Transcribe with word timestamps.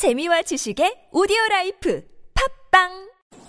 재미와 0.00 0.40
지식의 0.40 1.10
오디오 1.12 1.36
라이프. 1.50 2.00
팟빵! 2.70 2.88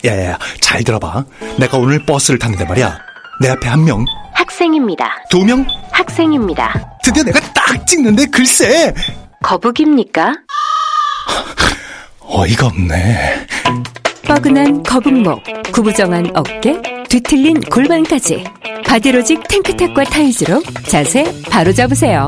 야야야 0.03 0.37
잘 0.59 0.83
들어봐. 0.83 1.23
내가 1.57 1.77
오늘 1.77 2.05
버스를 2.05 2.39
탔는데 2.39 2.65
말이야. 2.65 2.99
내 3.39 3.47
앞에 3.51 3.69
한 3.69 3.85
명. 3.85 4.03
학생입니다. 4.33 5.23
두 5.29 5.45
명? 5.45 5.65
학생입니다. 5.93 6.97
드디어 7.05 7.23
내가 7.23 7.39
딱 7.53 7.87
찍는데 7.87 8.25
글쎄. 8.25 8.93
거북입니다? 9.41 10.33
어이가 12.19 12.67
없네. 12.67 13.47
뻐근한 14.23 14.83
거북목, 14.83 15.41
구부정한 15.71 16.31
어깨, 16.35 16.81
뒤틀린 17.07 17.61
골반까지. 17.61 18.43
바디로직 18.85 19.47
탱크탑과 19.47 20.03
타이즈로 20.03 20.61
자세 20.85 21.23
바로 21.49 21.71
잡으세요. 21.71 22.27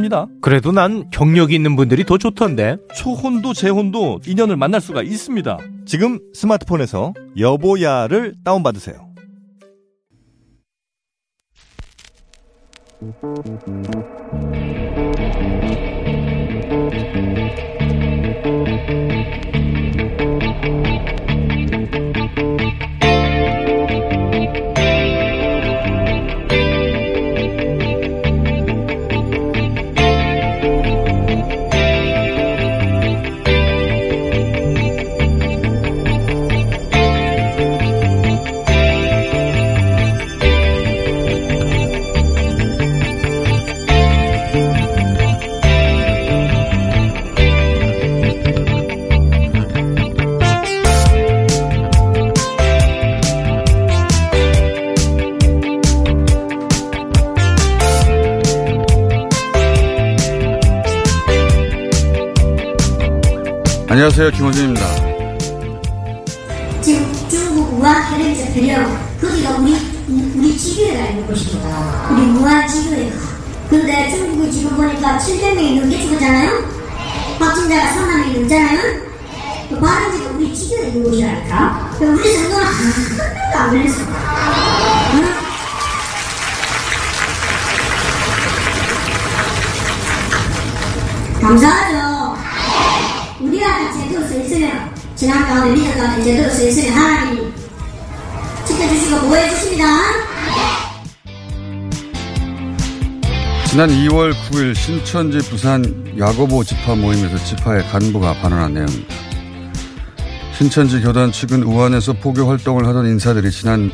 그래도 0.41 0.71
난 0.71 1.09
경력이 1.11 1.53
있는 1.53 1.75
분들이 1.75 2.03
더 2.05 2.17
좋던데. 2.17 2.77
초혼도 2.95 3.53
재혼도 3.53 4.21
인연을 4.25 4.57
만날 4.57 4.81
수가 4.81 5.03
있습니다. 5.03 5.57
지금 5.85 6.19
스마트폰에서 6.33 7.13
여보야를 7.37 8.35
다운받으세요. 8.43 9.11
안녕하세요. 64.01 64.31
김원준입니다. 64.31 64.81
지금 66.81 67.13
중국 67.29 67.71
우한 67.79 68.09
텔레비전 68.09 68.51
들려 68.51 68.83
거기가 69.21 69.57
우리 69.57 69.75
우리 70.07 70.57
지교회가 70.57 71.05
있는 71.09 71.27
곳입니다. 71.27 72.09
우리 72.09 72.21
무한 72.23 72.67
지교회가. 72.67 73.15
근데 73.69 74.09
중국이 74.09 74.51
지금 74.51 74.75
보니까 74.75 75.19
700명이 75.19 75.81
넘게 75.81 76.01
죽었잖아요. 76.01 76.49
확진자가 77.37 77.93
3만 77.93 78.07
명이 78.07 78.39
넘잖아요. 78.39 78.79
그 79.69 79.79
바른 79.79 80.17
지가 80.17 80.31
우리 80.31 80.55
지교회 80.55 80.87
있는 80.87 81.03
곳이라니까. 81.03 81.97
우리 81.99 82.33
정도는 82.33 82.65
한 82.65 82.73
명도 83.51 83.59
안 83.59 83.69
걸렸어. 83.69 84.01
응? 85.13 85.41
우 91.43 91.90
지난 95.21 95.45
가운데 95.45 96.23
제대로 96.23 96.49
서 96.49 96.67
있으면 96.67 96.93
하나님이 96.97 97.53
지켜주시고 98.65 99.19
보호해 99.19 99.49
주십니다. 99.51 99.85
지난 103.69 103.89
2월 103.89 104.33
9일 104.33 104.73
신천지 104.73 105.37
부산 105.47 106.15
야고보 106.17 106.63
집화 106.63 106.95
모임에서 106.95 107.37
집화의 107.37 107.83
간부가 107.89 108.33
발언한 108.41 108.73
내용입니다. 108.73 109.15
신천지 110.57 110.99
교단 110.99 111.31
측은 111.31 111.61
우한에서 111.65 112.13
포교 112.13 112.47
활동을 112.47 112.87
하던 112.87 113.05
인사들이 113.05 113.51
지난 113.51 113.91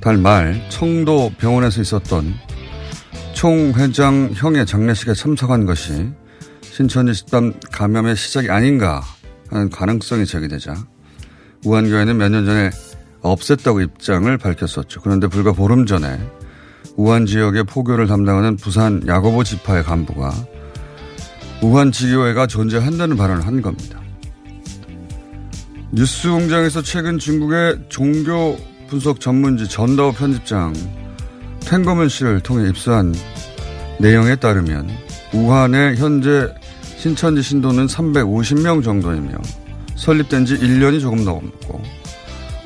달 0.00 0.16
말 0.16 0.64
청도 0.70 1.32
병원에서 1.36 1.82
있었던 1.82 2.32
총 3.34 3.74
회장 3.76 4.30
형의 4.34 4.64
장례식에 4.64 5.12
참석한 5.12 5.66
것이 5.66 6.08
신천지 6.62 7.12
집단 7.12 7.52
감염의 7.72 8.16
시작이 8.16 8.48
아닌가 8.48 9.02
하는 9.50 9.70
가능성이 9.70 10.26
제기되자 10.26 10.74
우한교회는 11.64 12.16
몇 12.16 12.28
년 12.28 12.44
전에 12.44 12.70
없앴다고 13.22 13.82
입장을 13.82 14.36
밝혔었죠. 14.38 15.00
그런데 15.00 15.26
불과 15.26 15.52
보름 15.52 15.86
전에 15.86 16.18
우한 16.96 17.26
지역의 17.26 17.64
포교를 17.64 18.06
담당하는 18.06 18.56
부산 18.56 19.02
야고보 19.06 19.44
지파의 19.44 19.82
간부가 19.82 20.32
우한 21.62 21.90
지교회가 21.92 22.46
존재한다는 22.46 23.16
발언을 23.16 23.46
한 23.46 23.62
겁니다. 23.62 24.00
뉴스 25.92 26.28
공장에서 26.28 26.82
최근 26.82 27.18
중국의 27.18 27.86
종교 27.88 28.56
분석 28.88 29.20
전문지 29.20 29.68
전다오 29.68 30.12
편집장 30.12 30.72
탱거문 31.60 32.08
씨를 32.08 32.40
통해 32.40 32.68
입수한 32.68 33.14
내용에 33.98 34.36
따르면 34.36 34.88
우한의 35.32 35.96
현재 35.96 36.52
신천지 37.06 37.40
신도는 37.40 37.86
350명 37.86 38.82
정도이며 38.82 39.38
설립된 39.94 40.44
지 40.44 40.56
1년이 40.56 41.00
조금 41.00 41.24
넘었고 41.24 41.80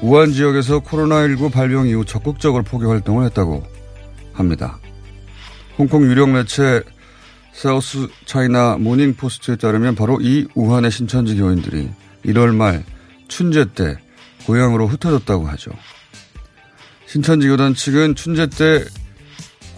우한 0.01 0.33
지역에서 0.33 0.81
코로나19 0.81 1.53
발병 1.53 1.87
이후 1.89 2.07
적극적으로 2.07 2.63
포교 2.63 2.89
활동을 2.89 3.27
했다고 3.27 3.63
합니다. 4.33 4.79
홍콩 5.77 6.05
유력 6.05 6.31
매체 6.31 6.83
사우스 7.53 8.09
차이나 8.25 8.79
모닝 8.79 9.15
포스트에 9.15 9.57
따르면 9.57 9.95
바로 9.95 10.19
이 10.23 10.47
우한의 10.55 10.91
신천지 10.91 11.37
교인들이 11.37 11.91
1월 12.25 12.55
말 12.55 12.83
춘제 13.29 13.67
때 13.75 13.99
고향으로 14.47 14.87
흩어졌다고 14.87 15.49
하죠. 15.49 15.71
신천지 17.05 17.47
교단 17.47 17.75
측은 17.75 18.15
춘제 18.15 18.47
때 18.47 18.87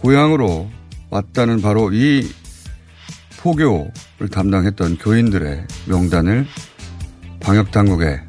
고향으로 0.02 0.70
왔다는 1.10 1.60
바로 1.62 1.92
이 1.92 2.30
포교를 3.42 4.28
담당했던 4.30 4.98
교인들의 4.98 5.66
명단을 5.88 6.46
방역당국에 7.40 8.20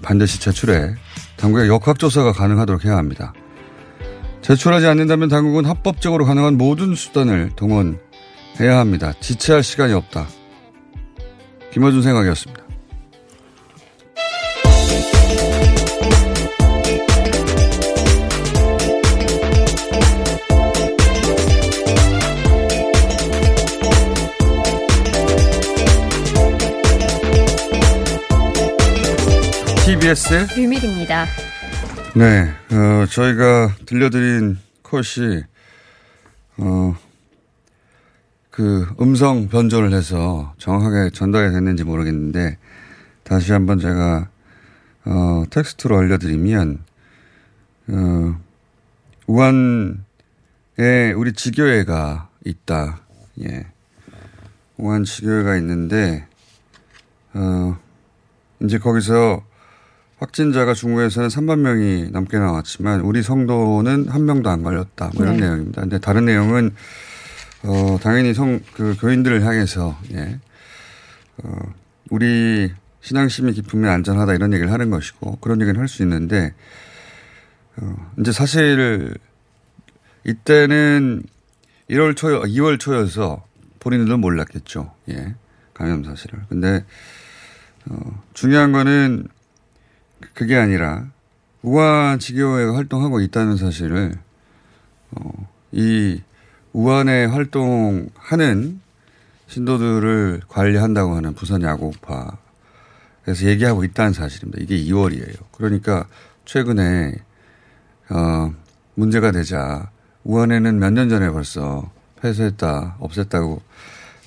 반드시 0.00 0.40
제출해 0.40 0.94
당국의 1.36 1.68
역학조사가 1.68 2.32
가능하도록 2.32 2.84
해야 2.84 2.96
합니다. 2.96 3.32
제출하지 4.42 4.86
않는다면 4.86 5.28
당국은 5.28 5.64
합법적으로 5.64 6.24
가능한 6.24 6.56
모든 6.56 6.94
수단을 6.94 7.50
동원해야 7.56 8.78
합니다. 8.78 9.12
지체할 9.20 9.62
시간이 9.62 9.92
없다. 9.92 10.28
김어준 11.72 12.02
생각이었습니다. 12.02 12.63
TBS의 30.04 30.46
비밀입니다. 30.48 31.24
네, 32.14 32.52
어, 32.76 33.06
저희가 33.06 33.74
들려드린 33.86 34.58
컷이, 34.82 35.44
어, 36.58 36.94
그 38.50 38.86
음성 39.00 39.48
변조를 39.48 39.94
해서 39.94 40.52
정확하게 40.58 41.08
전달이 41.08 41.52
됐는지 41.52 41.84
모르겠는데, 41.84 42.58
다시 43.22 43.52
한번 43.52 43.78
제가, 43.78 44.28
어, 45.06 45.44
텍스트로 45.48 45.96
알려드리면, 45.96 46.84
어, 47.88 48.40
우한 49.26 50.04
예, 50.80 51.12
우리 51.16 51.32
지교회가 51.32 52.28
있다. 52.44 53.00
예. 53.40 53.66
우한 54.76 55.04
지교회가 55.04 55.56
있는데, 55.56 56.26
어, 57.32 57.78
이제 58.60 58.78
거기서 58.78 59.42
확진자가 60.18 60.74
중국에서는 60.74 61.28
3만 61.28 61.58
명이 61.60 62.10
넘게 62.10 62.38
나왔지만, 62.38 63.00
우리 63.00 63.22
성도는 63.22 64.08
한 64.08 64.24
명도 64.24 64.48
안 64.50 64.62
걸렸다. 64.62 65.10
뭐 65.14 65.24
이런 65.24 65.36
네. 65.36 65.42
내용입니다. 65.44 65.80
근데 65.82 65.98
다른 65.98 66.24
내용은, 66.24 66.70
어, 67.62 67.98
당연히 68.02 68.32
성, 68.34 68.60
그 68.74 68.96
교인들을 69.00 69.44
향해서, 69.44 69.98
예. 70.12 70.38
어, 71.42 71.58
우리 72.10 72.70
신앙심이 73.00 73.52
깊으면 73.52 73.90
안전하다 73.90 74.34
이런 74.34 74.52
얘기를 74.52 74.72
하는 74.72 74.90
것이고, 74.90 75.36
그런 75.40 75.60
얘기는 75.60 75.78
할 75.78 75.88
수 75.88 76.02
있는데, 76.02 76.54
어, 77.76 78.12
이제 78.20 78.30
사실 78.32 79.14
이때는 80.24 81.22
1월 81.90 82.16
초, 82.16 82.28
2월 82.28 82.78
초여서 82.78 83.44
본인들도 83.80 84.16
몰랐겠죠. 84.16 84.92
예. 85.10 85.34
감염 85.74 86.04
사실을. 86.04 86.40
근데, 86.48 86.84
어, 87.86 88.22
중요한 88.32 88.72
거는 88.72 89.26
그게 90.32 90.56
아니라 90.56 91.06
우한 91.62 92.18
지교회가 92.18 92.74
활동하고 92.74 93.20
있다는 93.20 93.56
사실을, 93.56 94.14
어, 95.12 95.30
이 95.72 96.20
우한에 96.72 97.26
활동하는 97.26 98.80
신도들을 99.46 100.42
관리한다고 100.48 101.14
하는 101.14 101.34
부산 101.34 101.62
야구파 101.62 102.38
그래서 103.24 103.46
얘기하고 103.46 103.84
있다는 103.84 104.12
사실입니다. 104.12 104.60
이게 104.62 104.76
2월이에요. 104.84 105.36
그러니까 105.52 106.06
최근에 106.44 107.14
어, 108.10 108.52
문제가 108.94 109.30
되자 109.32 109.90
우한에는 110.24 110.78
몇 110.78 110.90
년 110.92 111.08
전에 111.08 111.30
벌써 111.30 111.90
폐쇄했다, 112.20 112.96
없앴다고 113.00 113.60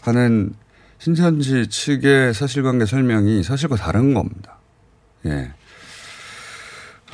하는 0.01 0.53
신천지 0.99 1.67
측의 1.67 2.33
사실관계 2.33 2.85
설명이 2.85 3.43
사실과 3.43 3.75
다른 3.75 4.13
겁니다. 4.13 4.57
예. 5.25 5.51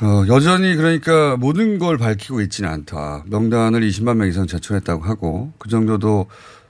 어, 0.02 0.24
여전히 0.26 0.74
그러니까 0.74 1.36
모든 1.36 1.78
걸 1.78 1.98
밝히고 1.98 2.40
있지는 2.40 2.68
않다. 2.68 3.24
명단을 3.26 3.80
20만 3.80 4.16
명 4.16 4.26
이상 4.28 4.46
제출했다고 4.46 5.04
하고 5.04 5.52
그 5.58 5.68
정도도 5.68 6.26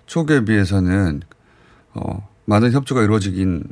초기에 0.06 0.44
비해서는 0.44 1.22
어, 1.94 2.28
많은 2.44 2.72
협조가 2.72 3.02
이루어지긴 3.02 3.64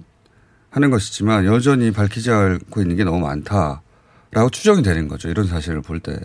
하는 0.70 0.90
것이지만 0.90 1.44
여전히 1.44 1.90
밝히지 1.90 2.31
않고 2.31 2.81
있는 2.81 2.96
게 2.96 3.04
너무 3.04 3.20
많다라고 3.20 4.49
추정이 4.50 4.82
되는 4.82 5.06
거죠. 5.06 5.28
이런 5.28 5.46
사실을 5.46 5.82
볼 5.82 6.00
때. 6.00 6.19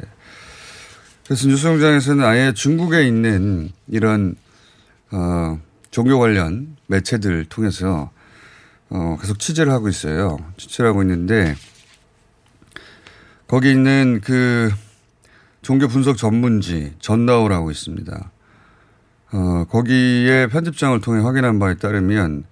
그래서 1.25 1.49
뉴스 1.49 1.67
공장에서는 1.67 2.23
아예 2.23 2.53
중국에 2.53 3.05
있는 3.05 3.71
이런 3.87 4.35
어, 5.11 5.59
종교 5.91 6.17
관련 6.17 6.77
매체들 6.87 7.43
통해서 7.49 8.09
어, 8.89 9.17
계속 9.19 9.37
취재를 9.37 9.73
하고 9.73 9.89
있어요. 9.89 10.37
취재를 10.55 10.91
하고 10.91 11.01
있는데 11.01 11.55
거기 13.47 13.71
있는 13.71 14.19
그 14.21 14.69
종교 15.61 15.87
분석 15.87 16.17
전문지 16.17 16.93
전다오라고 16.99 17.71
있습니다. 17.71 18.31
어, 19.31 19.65
거기에 19.69 20.47
편집장을 20.47 20.99
통해 21.01 21.21
확인한 21.21 21.59
바에 21.59 21.75
따르면 21.75 22.43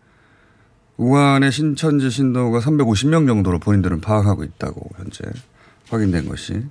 우한의 0.97 1.51
신천지 1.51 2.09
신도가 2.09 2.59
350명 2.59 3.27
정도로 3.27 3.59
본인들은 3.59 4.01
파악하고 4.01 4.44
있다고 4.44 4.89
현재 4.97 5.24
확인된 5.89 6.27
것이. 6.30 6.63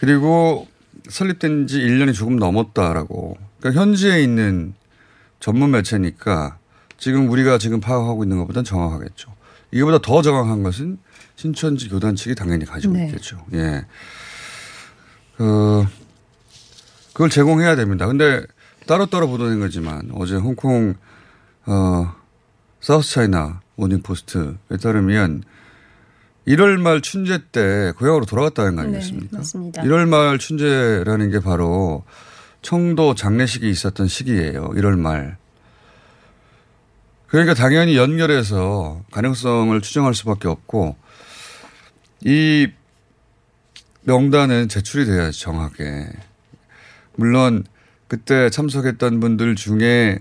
그리고 0.00 0.66
설립된 1.08 1.68
지 1.68 1.78
1년이 1.78 2.12
조금 2.14 2.36
넘었다라고. 2.36 3.36
그러니까 3.60 3.80
현지에 3.80 4.22
있는 4.22 4.74
전문 5.38 5.70
매체니까 5.70 6.58
지금 6.98 7.30
우리가 7.30 7.58
지금 7.58 7.80
파악하고 7.80 8.24
있는 8.24 8.38
것보다는 8.38 8.64
정확하겠죠. 8.64 9.32
이거보다 9.70 9.98
더 9.98 10.22
정확한 10.22 10.62
것은 10.62 10.98
신천지 11.36 11.88
교단 11.88 12.16
측이 12.16 12.34
당연히 12.34 12.64
가지고 12.64 12.94
네. 12.94 13.06
있겠죠. 13.06 13.44
예. 13.52 13.84
어, 15.38 15.86
그걸 17.12 17.30
제공해야 17.30 17.76
됩니다. 17.76 18.06
근데 18.06 18.42
따로따로 18.86 19.28
보도된 19.28 19.60
거지만 19.60 20.10
어제 20.14 20.36
홍콩, 20.36 20.94
어, 21.66 22.14
사우스 22.80 23.14
차이나 23.14 23.60
모닝 23.76 24.02
포스트에 24.02 24.76
따르면 24.82 25.44
1월 26.48 26.80
말 26.80 27.02
춘제 27.02 27.44
때 27.52 27.92
고향으로 27.98 28.24
돌아갔다는 28.24 28.76
거 28.76 28.82
아니겠습니까? 28.82 29.28
네, 29.30 29.36
맞습니다. 29.36 29.82
1월 29.82 30.08
말 30.08 30.38
춘제라는 30.38 31.30
게 31.30 31.40
바로 31.40 32.04
청도 32.62 33.14
장례식이 33.14 33.68
있었던 33.68 34.08
시기예요. 34.08 34.70
1월 34.70 34.96
말. 34.98 35.36
그러니까 37.26 37.54
당연히 37.54 37.96
연결해서 37.96 39.02
가능성을 39.10 39.78
추정할 39.80 40.14
수밖에 40.14 40.48
없고 40.48 40.96
이 42.24 42.68
명단은 44.02 44.68
제출이 44.68 45.04
돼야지 45.06 45.40
정확하게. 45.40 46.08
물론 47.16 47.64
그때 48.08 48.50
참석했던 48.50 49.20
분들 49.20 49.56
중에 49.56 50.18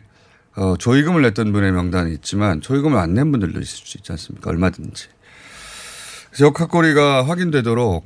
어, 0.55 0.75
조의금을 0.77 1.21
냈던 1.21 1.51
분의 1.51 1.71
명단이 1.73 2.13
있지만 2.15 2.61
조의금을 2.61 2.97
안 2.97 3.13
낸 3.13 3.31
분들도 3.31 3.59
있을 3.59 3.85
수 3.85 3.97
있지 3.97 4.11
않습니까? 4.13 4.49
얼마든지. 4.49 5.07
그래서 6.29 6.45
역학고리가 6.45 7.27
확인되도록 7.27 8.05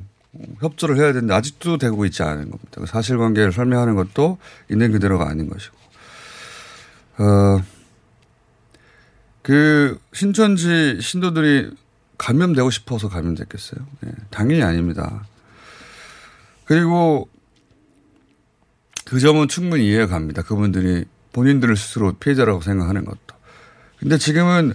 협조를 0.60 0.96
해야 0.96 1.12
되는데 1.12 1.34
아직도 1.34 1.78
되고 1.78 2.04
있지 2.06 2.22
않은 2.22 2.50
겁니다. 2.50 2.70
그 2.80 2.86
사실관계를 2.86 3.52
설명하는 3.52 3.94
것도 3.96 4.38
있는 4.70 4.92
그대로가 4.92 5.28
아닌 5.28 5.48
것이고. 5.48 5.76
어, 7.18 7.62
그 9.42 9.98
신천지 10.12 10.98
신도들이 11.00 11.70
감염되고 12.20 12.70
싶어서 12.70 13.08
감염됐겠어요? 13.08 13.80
예, 14.04 14.10
당연히 14.28 14.62
아닙니다. 14.62 15.24
그리고 16.66 17.28
그 19.06 19.18
점은 19.18 19.48
충분히 19.48 19.86
이해가 19.88 20.06
갑니다. 20.06 20.42
그분들이 20.42 21.06
본인들을 21.32 21.76
스스로 21.76 22.12
피해자라고 22.12 22.60
생각하는 22.60 23.06
것도. 23.06 23.36
근데 23.98 24.18
지금은, 24.18 24.74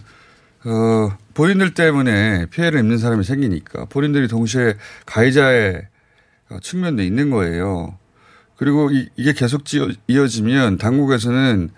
어, 0.66 1.18
본인들 1.36 1.76
때문에 1.76 2.48
피해를 2.48 2.80
입는 2.80 2.98
사람이 2.98 3.24
생기니까 3.24 3.86
본인들이 3.86 4.28
동시에 4.28 4.76
가해자의 5.06 5.88
어, 6.50 6.58
측면도 6.62 7.04
있는 7.04 7.30
거예요. 7.30 7.98
그리고 8.58 8.90
이, 8.92 9.08
게 9.18 9.34
계속 9.34 9.64
이어지면 10.08 10.80
당국에서는 10.80 11.70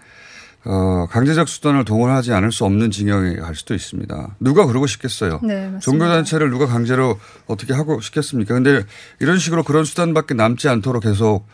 어, 0.70 1.08
강제적 1.10 1.48
수단을 1.48 1.86
동원하지 1.86 2.34
않을 2.34 2.52
수 2.52 2.66
없는 2.66 2.92
징역에 2.92 3.38
갈 3.38 3.56
수도 3.56 3.74
있습니다. 3.74 4.36
누가 4.42 4.66
그러고 4.66 4.86
싶겠어요. 4.86 5.40
네. 5.42 5.72
종교단체를 5.82 6.50
누가 6.50 6.66
강제로 6.66 7.18
어떻게 7.46 7.74
하고 7.74 8.02
싶겠습니까? 8.02 8.54
근데 8.54 8.84
이런 9.22 9.38
식으로 9.40 9.64
그런 9.64 9.86
수단밖에 9.86 10.34
남지 10.34 10.68
않도록 10.68 11.04
계속 11.04 11.48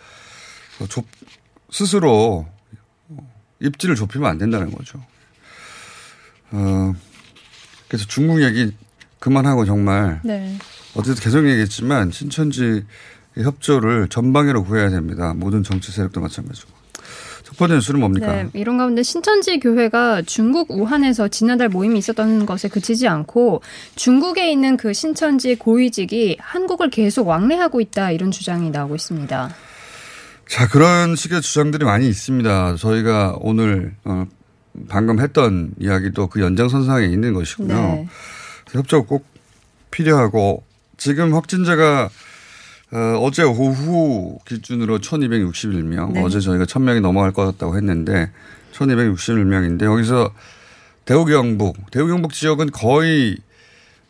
어, 0.80 0.88
좁- 0.88 1.06
스스로 1.70 2.48
입지를 3.62 3.96
좁히면 3.96 4.28
안 4.30 4.38
된다는 4.40 4.72
거죠. 4.72 5.00
어, 6.52 6.94
그래서 7.88 8.06
중국 8.08 8.42
얘기 8.42 8.76
그만하고 9.20 9.66
정말 9.66 10.22
네. 10.24 10.58
어쨌든 10.96 11.24
계속 11.24 11.48
얘기했지만 11.48 12.10
신천지 12.12 12.84
협조를 13.38 14.08
전방위로 14.10 14.64
구해야 14.64 14.90
됩니다. 14.90 15.34
모든 15.36 15.62
정치 15.64 15.92
세력도 15.92 16.20
마찬가지고. 16.20 16.73
첫 17.44 17.58
번째 17.58 17.76
뉴스는 17.76 18.00
뭡니까? 18.00 18.28
네, 18.28 18.50
이런 18.54 18.78
가운데 18.78 19.04
신천지 19.04 19.60
교회가 19.60 20.22
중국 20.24 20.72
우한에서 20.72 21.28
지난달 21.28 21.70
모임이 21.70 22.00
있었던 22.00 22.46
것에 22.46 22.70
그치지 22.70 23.08
않고 23.08 23.62
중국에 23.96 24.52
있는 24.52 24.78
그 24.78 24.94
신천지 24.94 25.56
고위직이 25.56 26.38
한국을 26.40 26.90
계속 26.90 27.28
왕래하고 27.28 27.82
있다 27.82 28.12
이런 28.12 28.32
주장이 28.32 28.70
나오고 28.70 28.96
있습니다. 28.96 29.56
자, 30.48 30.68
그런 30.68 31.16
식의 31.16 31.42
주장들이 31.42 31.86
많이 31.86 32.08
있습니다. 32.08 32.76
저희가 32.76 33.38
오늘, 33.40 33.96
어, 34.04 34.26
방금 34.88 35.20
했던 35.20 35.72
이야기도 35.80 36.28
그 36.28 36.42
연장선상에 36.42 37.06
있는 37.08 37.34
것이고요. 37.34 37.68
네. 37.68 38.08
협조가 38.72 39.08
꼭 39.08 39.26
필요하고 39.92 40.64
지금 40.98 41.34
확진자가 41.34 42.10
어, 42.94 43.18
어제 43.22 43.42
오후 43.42 44.38
기준으로 44.46 45.00
1261명, 45.00 46.14
네. 46.14 46.22
어제 46.22 46.40
저희가 46.40 46.66
1000명이 46.66 47.02
넘어갈 47.02 47.32
것 47.32 47.44
같다고 47.44 47.76
했는데 47.76 48.30
1261명인데 48.74 49.84
여기서 49.84 50.32
대구 51.04 51.26
경북, 51.26 51.76
대구 51.90 52.08
경북 52.08 52.34
지역은 52.34 52.70
거의 52.70 53.38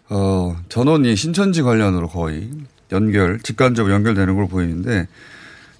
어, 0.09 0.57
전원이 0.67 1.15
신천지 1.15 1.61
관련으로 1.61 2.09
거의 2.09 2.51
연결, 2.91 3.39
직관적으로 3.39 3.93
연결되는 3.93 4.35
걸 4.35 4.49
보이는데 4.49 5.07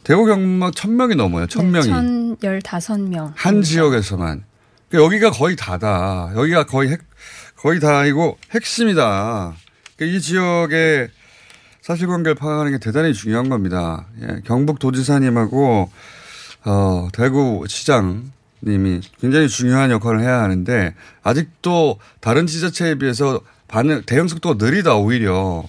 대구 0.06 0.26
경북 0.26 0.74
1000명이 0.74 1.16
넘어요. 1.16 1.46
1000명이. 1.48 2.40
네, 2.40 2.60
1015명. 2.60 3.34
한 3.36 3.62
지역에서만. 3.62 4.44
그러니까 4.88 5.06
여기가 5.06 5.32
거의 5.32 5.58
다다. 5.58 6.32
여기가 6.36 6.66
거의 6.66 6.92
핵, 6.92 7.02
거의 7.58 7.82
다이고 7.82 8.38
핵심이다. 8.52 9.56
그러니까 9.98 10.18
이 10.18 10.22
지역에 10.22 11.10
사실관계를 11.84 12.36
파악하는 12.36 12.72
게 12.72 12.78
대단히 12.78 13.14
중요한 13.14 13.50
겁니다. 13.50 14.06
예, 14.22 14.40
경북도지사님하고 14.46 15.92
어, 16.64 17.08
대구시장님이 17.12 19.02
굉장히 19.20 19.50
중요한 19.50 19.92
역할을 19.92 20.22
해야 20.22 20.42
하는데 20.42 20.96
아직도 21.24 22.00
다른 22.22 22.48
지자체에 22.48 22.96
비해서 22.96 23.42
반응 23.68 24.02
대응 24.06 24.30
속도가 24.30 24.64
느리다 24.66 24.96
오히려 24.96 25.66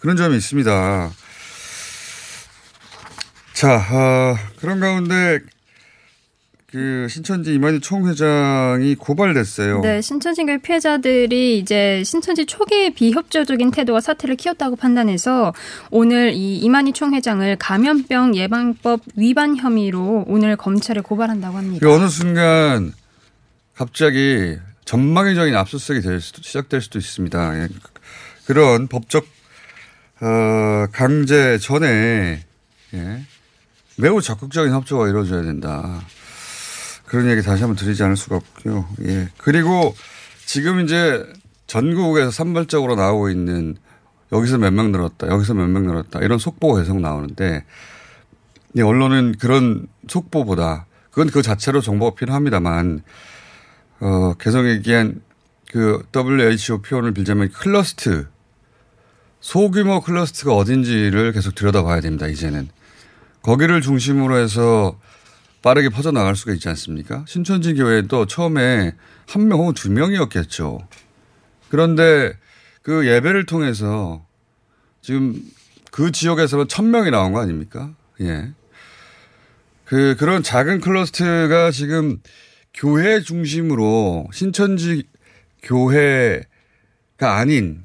그런 0.00 0.16
점이 0.16 0.36
있습니다. 0.36 1.10
자 3.52 3.76
어, 3.76 4.36
그런 4.58 4.80
가운데 4.80 5.38
그 6.76 7.06
신천지 7.08 7.54
이만희 7.54 7.80
총회장이 7.80 8.96
고발됐어요. 8.96 9.80
네, 9.80 10.02
신천지교회 10.02 10.58
피해자들이 10.58 11.58
이제 11.58 12.02
신천지 12.04 12.44
초기 12.44 12.92
비협조적인 12.92 13.70
태도가 13.70 14.02
사태를 14.02 14.36
키웠다고 14.36 14.76
판단해서 14.76 15.54
오늘 15.90 16.34
이 16.34 16.58
이만희 16.58 16.92
총회장을 16.92 17.56
감염병 17.56 18.36
예방법 18.36 19.00
위반 19.16 19.56
혐의로 19.56 20.26
오늘 20.28 20.56
검찰에 20.56 21.00
고발한다고 21.00 21.56
합니다. 21.56 21.86
그 21.86 21.90
어느 21.90 22.08
순간 22.08 22.92
갑자기 23.74 24.58
전망의적인 24.84 25.56
압수수색이 25.56 26.02
될 26.02 26.20
수도 26.20 26.42
시작될 26.42 26.82
수도 26.82 26.98
있습니다. 26.98 27.58
예. 27.58 27.68
그런 28.44 28.86
법적 28.86 29.26
어, 30.20 30.86
강제 30.92 31.56
전에 31.56 32.44
예. 32.92 33.22
매우 33.96 34.20
적극적인 34.20 34.74
협조가 34.74 35.08
이루어져야 35.08 35.40
된다. 35.40 36.02
그런 37.06 37.28
얘기 37.30 37.42
다시 37.42 37.62
한번 37.62 37.76
드리지 37.76 38.02
않을 38.02 38.16
수가 38.16 38.36
없고요. 38.36 38.88
예. 39.04 39.28
그리고 39.38 39.94
지금 40.44 40.80
이제 40.84 41.24
전국에서 41.66 42.30
산발적으로 42.30 42.94
나오고 42.96 43.30
있는 43.30 43.76
여기서 44.32 44.58
몇 44.58 44.72
명 44.72 44.92
늘었다, 44.92 45.28
여기서 45.28 45.54
몇 45.54 45.68
명 45.68 45.86
늘었다 45.86 46.20
이런 46.20 46.38
속보가 46.38 46.80
계속 46.80 47.00
나오는데 47.00 47.64
이 48.74 48.82
언론은 48.82 49.36
그런 49.38 49.86
속보보다 50.08 50.86
그건 51.10 51.28
그 51.30 51.42
자체로 51.42 51.80
정보가 51.80 52.16
필요합니다만 52.16 53.02
어, 54.00 54.34
계속 54.34 54.68
얘기한 54.68 55.22
그 55.72 56.02
WHO 56.14 56.82
표현을 56.82 57.12
빌자면 57.14 57.50
클러스트 57.50 58.26
소규모 59.40 60.00
cluster가 60.00 60.54
어딘지를 60.54 61.32
계속 61.32 61.54
들여다봐야 61.54 62.00
됩니다. 62.00 62.26
이제는 62.26 62.68
거기를 63.42 63.80
중심으로 63.80 64.36
해서 64.38 64.98
빠르게 65.62 65.88
퍼져나갈 65.88 66.36
수가 66.36 66.52
있지 66.52 66.68
않습니까? 66.68 67.24
신천지 67.26 67.74
교회도 67.74 68.26
처음에 68.26 68.92
한 69.28 69.48
명 69.48 69.58
혹은 69.58 69.74
두 69.74 69.90
명이었겠죠. 69.90 70.86
그런데 71.68 72.34
그 72.82 73.06
예배를 73.06 73.46
통해서 73.46 74.24
지금 75.02 75.40
그 75.90 76.12
지역에서는 76.12 76.68
천 76.68 76.90
명이 76.90 77.10
나온 77.10 77.32
거 77.32 77.40
아닙니까? 77.40 77.94
예. 78.20 78.52
그, 79.84 80.16
그런 80.18 80.42
작은 80.42 80.80
클러스트가 80.80 81.70
지금 81.70 82.20
교회 82.74 83.20
중심으로 83.20 84.28
신천지 84.32 85.04
교회가 85.62 86.44
아닌, 87.20 87.82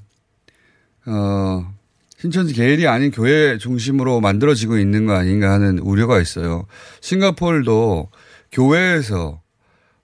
어, 1.06 1.74
신천지 2.22 2.54
계열이 2.54 2.88
아닌 2.88 3.10
교회 3.10 3.58
중심으로 3.58 4.22
만들어지고 4.22 4.78
있는 4.78 5.08
거 5.08 5.14
아닌가 5.14 5.52
하는 5.52 5.80
우려가 5.80 6.22
있어요. 6.22 6.68
싱가포르도 7.00 8.12
교회에서 8.52 9.42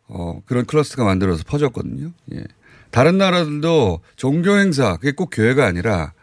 어, 0.08 0.42
그런 0.48 0.66
클러스터가 0.66 1.04
만들어서 1.04 1.44
퍼졌거든요. 1.46 2.10
예. 2.34 2.44
다른 2.90 3.20
나라들도 3.20 4.02
종교 4.16 4.58
행사, 4.58 4.96
그게 4.96 5.12
꼭 5.12 5.30
교회가 5.32 5.68
아니라 5.68 6.14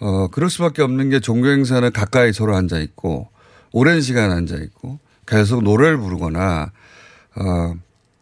어, 0.00 0.28
그럴 0.28 0.50
수밖에 0.50 0.82
없는 0.82 1.08
게 1.08 1.20
종교 1.20 1.48
행사는 1.48 1.90
가까이 1.92 2.34
서로 2.34 2.54
앉아 2.54 2.80
있고 2.80 3.30
오랜 3.72 4.02
시간 4.02 4.32
앉아 4.32 4.56
있고 4.56 4.98
계속 5.26 5.62
노래를 5.62 5.96
부르거나 5.96 6.72
어, 7.36 7.74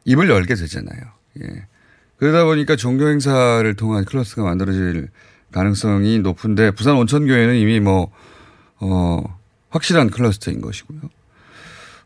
입을 0.05 0.29
열게 0.29 0.55
되잖아요. 0.55 1.01
예. 1.43 1.67
그러다 2.19 2.45
보니까 2.45 2.77
종교 2.77 3.09
행사를 3.09 3.75
통한 3.75 4.05
클러스가 4.05 4.45
만들어질 4.45 5.09
가능성이 5.55 6.19
높은데 6.19 6.73
부산 6.73 6.97
온천교회는 6.97 7.55
이미 7.55 7.79
뭐, 7.79 8.11
어, 8.81 9.23
확실한 9.71 10.11
클러스터인 10.11 10.61
것이고요. 10.61 11.01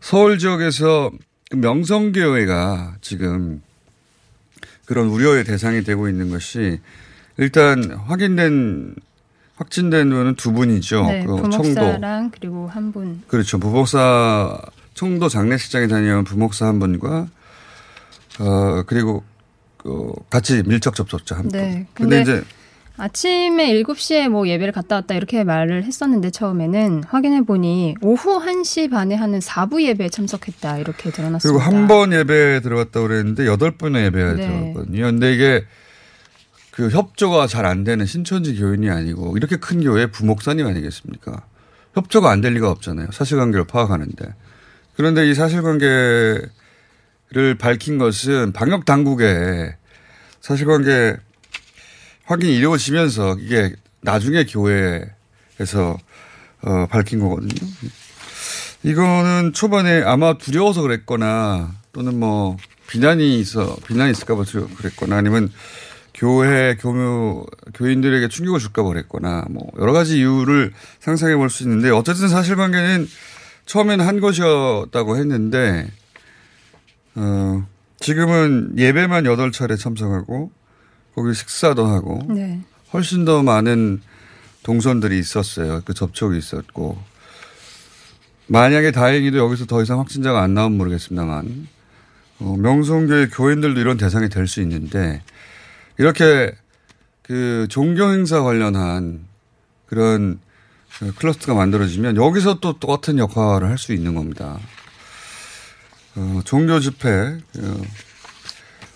서울 0.01 0.39
지역에서 0.39 1.11
그 1.51 1.57
명성교회가 1.57 2.97
지금 3.01 3.63
그런 4.85 5.09
우려의 5.09 5.45
대상이 5.45 5.83
되고 5.83 6.09
있는 6.09 6.31
것이 6.31 6.81
일단 7.39 7.91
확인된 7.93 8.95
확진된 9.57 10.11
분은 10.11 10.35
두 10.37 10.53
분이죠. 10.53 11.07
네, 11.07 11.25
그 11.25 11.37
부목사랑 11.37 12.31
그리고 12.31 12.69
한 12.69 12.93
분. 12.93 13.23
그렇죠. 13.27 13.59
부목사 13.59 14.61
청도 14.95 15.29
장례식장에 15.29 15.89
다녀온 15.89 16.25
부목사 16.25 16.67
한 16.67 16.79
분과 16.79 17.29
어 18.41 18.83
그리고 18.87 19.25
그 19.79 20.13
같이 20.31 20.63
밀접 20.65 20.95
접촉자 20.95 21.37
한 21.37 21.49
분. 21.49 21.53
네. 21.53 21.87
근데, 21.93 22.19
근데 22.19 22.23
이제 22.23 22.45
아침에 22.99 23.73
7시에 23.75 24.29
뭐 24.29 24.49
예배를 24.49 24.73
갔다 24.73 24.97
왔다 24.97 25.15
이렇게 25.15 25.45
말을 25.45 25.85
했었는데 25.85 26.31
처음에는 26.31 27.05
확인해 27.07 27.43
보니 27.43 27.95
오후 28.03 28.41
1시 28.45 28.91
반에 28.91 29.15
하는 29.15 29.39
4부 29.39 29.83
예배에 29.83 30.09
참석했다 30.09 30.79
이렇게 30.79 31.11
드러났습니다. 31.11 31.65
그리고 31.65 31.77
한 31.79 31.87
번 31.87 32.13
예배에 32.13 32.61
들어갔다고 32.61 33.07
그랬는데 33.09 33.47
여덟 33.47 33.71
번의 33.79 34.05
예배에 34.07 34.25
네. 34.35 34.47
들어갔거든요. 34.47 35.05
근데 35.05 35.33
이게 35.33 35.65
그 36.73 36.91
협조가 36.91 37.47
잘 37.47 37.67
안 37.67 37.85
되는 37.85 38.05
신천지 38.05 38.57
교인이 38.57 38.91
아니고 38.91 39.37
이렇게 39.37 39.57
큰 39.57 39.83
교회 39.83 40.07
부목사님 40.07 40.67
아니겠습니까? 40.67 41.43
협조가 41.95 42.31
안 42.31 42.41
될 42.41 42.55
리가 42.55 42.71
없잖아요. 42.71 43.09
사실관계를 43.13 43.67
파악하는데. 43.67 44.35
그런데 44.97 45.29
이 45.29 45.35
사실관계를 45.35 46.49
밝힌 47.59 47.99
것은 47.99 48.53
방역 48.53 48.85
당국에 48.85 49.77
사실관계 50.41 51.17
확인이 52.29 52.57
이루어지면서 52.57 53.37
이게 53.41 53.75
나중에 54.03 54.45
교회에서 54.45 55.97
어, 56.61 56.87
밝힌 56.91 57.21
거거든요. 57.21 57.67
이거는 58.83 59.55
초반에 59.55 60.03
아마 60.03 60.37
두려워서 60.37 60.83
그랬거나 60.83 61.73
또는 61.93 62.21
뭐 62.21 62.59
비난이 62.89 63.41
있어 63.41 63.77
비난이 63.87 64.13
있을까봐 64.13 64.45
그랬거나 64.77 65.17
아니면 65.17 65.51
교회 66.15 66.77
교묘 66.77 67.47
교인들에게 67.75 68.29
충격을 68.29 68.61
줄까봐 68.61 68.89
그랬거나 68.91 69.47
뭐 69.49 69.71
여러 69.79 69.93
가지 69.93 70.19
이유를 70.19 70.73
상상해 71.01 71.35
볼 71.35 71.49
수 71.49 71.63
있는데 71.63 71.89
어쨌든 71.91 72.29
사실관계는 72.29 73.09
처음에는 73.65 74.07
한 74.07 74.21
것이었다고 74.21 75.17
했는데 75.17 75.91
어 77.15 77.67
지금은 78.01 78.75
예배만 78.77 79.25
여덟 79.25 79.51
차례 79.51 79.77
참석하고 79.77 80.58
거기 81.19 81.35
식사도 81.35 81.85
하고 81.87 82.21
네. 82.29 82.61
훨씬 82.93 83.25
더 83.25 83.43
많은 83.43 84.01
동선들이 84.63 85.19
있었어요. 85.19 85.83
그 85.85 85.95
접촉이 85.95 86.39
있었고. 86.39 86.99
만약에 88.47 88.93
다행히도 88.93 89.37
여기서 89.37 89.67
더 89.67 89.83
이상 89.83 89.99
확진자가 89.99 90.41
안 90.43 90.55
나오면 90.55 90.79
모르겠습니다만, 90.79 91.69
어, 92.39 92.57
명성교회 92.59 93.29
교인들도 93.29 93.79
이런 93.81 93.97
대상이 93.99 94.29
될 94.29 94.47
수 94.47 94.63
있는데, 94.63 95.23
이렇게 95.99 96.53
그 97.23 97.67
종교 97.69 98.11
행사 98.11 98.43
관련한 98.43 99.27
그런 99.87 100.41
그 100.99 101.13
클러스터가 101.15 101.55
만들어지면 101.55 102.17
여기서 102.17 102.61
또 102.61 102.79
똑같은 102.79 103.19
역할을 103.19 103.69
할 103.69 103.77
수 103.77 103.93
있는 103.93 104.15
겁니다. 104.15 104.59
어, 106.17 106.41
종교 106.45 106.81
집회, 106.81 107.11
어, 107.11 107.83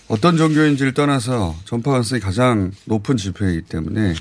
어떤 0.08 0.36
종교인지를 0.36 0.94
떠나서 0.94 1.56
전파 1.64 1.92
가능성이 1.92 2.20
가장 2.20 2.72
높은 2.84 3.16
집회이기 3.16 3.62
때문에 3.62 4.14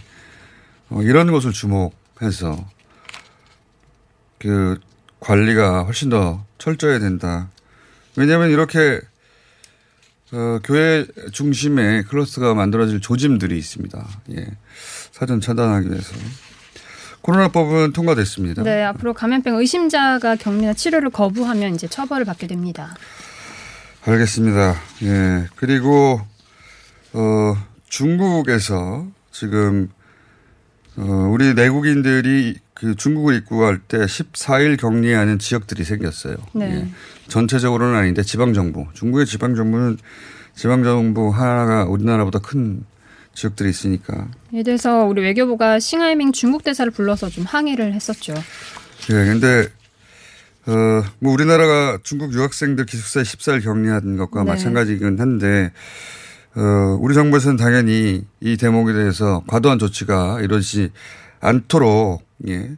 어, 0.90 1.02
이런 1.02 1.32
것을 1.32 1.52
주목해서 1.52 2.66
그 4.40 4.80
관리가 5.20 5.84
훨씬 5.84 6.10
더 6.10 6.46
철저해야 6.58 7.00
된다. 7.00 7.50
왜냐하면 8.16 8.50
이렇게 8.50 9.00
어, 10.34 10.60
교회 10.64 11.06
중심의 11.32 12.04
클러스가 12.04 12.54
만들어질 12.54 13.02
조짐들이 13.02 13.58
있습니다. 13.58 14.08
예. 14.32 14.48
사전 15.12 15.42
차단하기 15.42 15.90
위해서. 15.90 16.14
코로나법은 17.22 17.94
통과됐습니다. 17.94 18.64
네, 18.64 18.84
앞으로 18.84 19.14
감염병 19.14 19.58
의심자가 19.58 20.38
격리나 20.38 20.74
치료를 20.74 21.12
거부하면 21.12 21.76
이제 21.76 21.88
처벌을 21.88 22.26
받게 22.26 22.48
됩니다. 22.48 22.96
알겠습니다. 24.04 24.76
예. 25.04 25.48
그리고, 25.56 26.22
어, 27.14 27.56
중국에서 27.88 29.08
지금, 29.32 29.90
어, 30.98 31.04
우리 31.32 31.54
내국인들이 31.54 32.58
그 32.74 32.96
중국을 32.96 33.36
입국할 33.36 33.80
때 33.80 34.00
14일 34.00 34.80
격리하는 34.80 35.38
지역들이 35.38 35.84
생겼어요. 35.84 36.36
네. 36.54 36.66
예. 36.66 36.88
전체적으로는 37.28 37.96
아닌데 37.96 38.24
지방정부. 38.24 38.88
중국의 38.94 39.28
지방정부는 39.28 39.98
지방정부 40.56 41.30
하나가 41.30 41.86
우리나라보다 41.86 42.40
큰 42.40 42.84
지역들이 43.36 43.70
있으니까. 43.70 44.28
이에 44.52 44.64
대해서 44.64 45.06
우리 45.06 45.22
외교부가 45.22 45.80
싱하이밍 45.80 46.32
중국 46.32 46.64
대사를 46.64 46.92
불러서 46.92 47.30
좀 47.30 47.46
항의를 47.46 47.94
했었죠. 47.94 48.34
예, 49.12 49.14
근데 49.14 49.68
어, 50.68 51.04
뭐 51.20 51.34
우리나라가 51.34 51.98
중국 52.04 52.34
유학생들 52.34 52.86
기숙사에 52.86 53.24
14일 53.24 53.64
격리한 53.64 54.18
것과 54.18 54.44
네. 54.44 54.52
마찬가지긴 54.52 55.20
한데 55.20 55.72
어, 56.56 56.98
우리 57.00 57.16
정부에서는 57.16 57.58
당연히 57.58 58.26
이 58.40 58.58
대목에 58.58 58.94
대해서 58.94 59.44
과도한 59.48 59.80
조치가 59.80 60.42
이러지 60.42 60.92
않도록 61.40 62.24
예, 62.48 62.76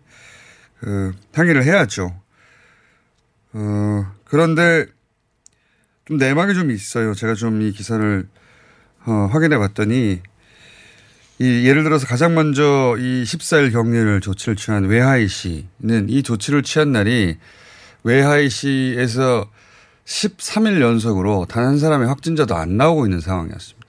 그 0.79 1.13
항의를 1.33 1.63
해야죠. 1.63 2.13
어, 3.53 4.05
그런데 4.25 4.85
좀 6.05 6.17
내막이 6.17 6.53
좀 6.53 6.71
있어요. 6.71 7.13
제가 7.13 7.33
좀 7.33 7.61
이 7.61 7.71
기사를 7.71 8.27
어, 9.05 9.29
확인해 9.31 9.57
봤더니 9.57 10.21
이 11.39 11.67
예를 11.67 11.83
들어서 11.83 12.07
가장 12.07 12.35
먼저 12.35 12.95
이 12.97 13.23
14일 13.23 13.73
격리를 13.73 14.21
조치를 14.21 14.55
취한 14.55 14.85
외하이 14.85 15.27
씨는 15.27 16.07
이 16.07 16.23
조치를 16.23 16.63
취한 16.63 16.91
날이 16.93 17.37
외하이 18.03 18.49
씨에서 18.49 19.49
13일 20.05 20.81
연속으로 20.81 21.45
단 21.49 21.63
한 21.65 21.77
사람의 21.79 22.07
확진자도 22.07 22.55
안 22.55 22.77
나오고 22.77 23.05
있는 23.05 23.19
상황이었습니다. 23.21 23.87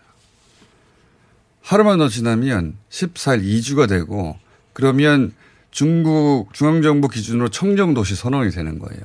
하루만 1.63 1.99
더 1.99 2.09
지나면 2.09 2.77
14일 2.91 3.43
2주가 3.43 3.89
되고 3.89 4.39
그러면 4.73 5.33
중국 5.71 6.53
중앙정부 6.53 7.09
기준으로 7.09 7.49
청정도시 7.49 8.15
선언이 8.15 8.51
되는 8.51 8.79
거예요. 8.79 9.03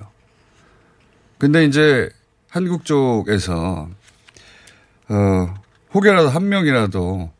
근데 1.39 1.65
이제 1.65 2.09
한국 2.49 2.85
쪽에서 2.85 3.89
어, 5.07 5.53
혹여라도 5.93 6.29
한 6.29 6.49
명이라도 6.49 7.31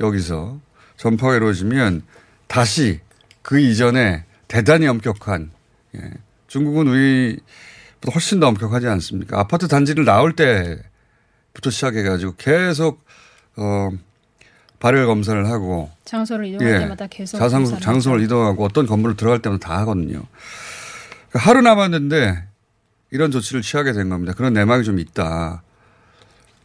여기서 0.00 0.58
전파가 0.96 1.34
이루어지면 1.36 2.02
다시 2.46 3.00
그 3.42 3.58
이전에 3.58 4.24
대단히 4.48 4.86
엄격한 4.86 5.50
예, 5.96 6.10
중국은 6.50 6.88
우리보다 6.88 8.12
훨씬 8.12 8.40
더 8.40 8.48
엄격하지 8.48 8.88
않습니까? 8.88 9.38
아파트 9.38 9.68
단지를 9.68 10.04
나올 10.04 10.34
때부터 10.34 11.70
시작해가지고 11.70 12.34
계속 12.38 13.04
어, 13.56 13.90
발열 14.80 15.06
검사를 15.06 15.46
하고 15.48 15.90
장소를 16.04 16.46
이동할 16.46 16.80
때마다 16.80 17.06
계속 17.06 17.36
예. 17.36 17.38
자상, 17.38 17.64
장소를. 17.78 18.24
이동하고 18.24 18.64
어떤 18.64 18.86
건물을 18.86 19.16
들어갈 19.16 19.40
때마다 19.40 19.68
다 19.68 19.78
하거든요. 19.80 20.24
그러니까 21.28 21.38
하루 21.38 21.60
남았는데 21.60 22.44
이런 23.12 23.30
조치를 23.30 23.62
취하게 23.62 23.92
된 23.92 24.08
겁니다. 24.08 24.32
그런 24.32 24.52
내막이 24.52 24.82
좀 24.82 24.98
있다. 24.98 25.62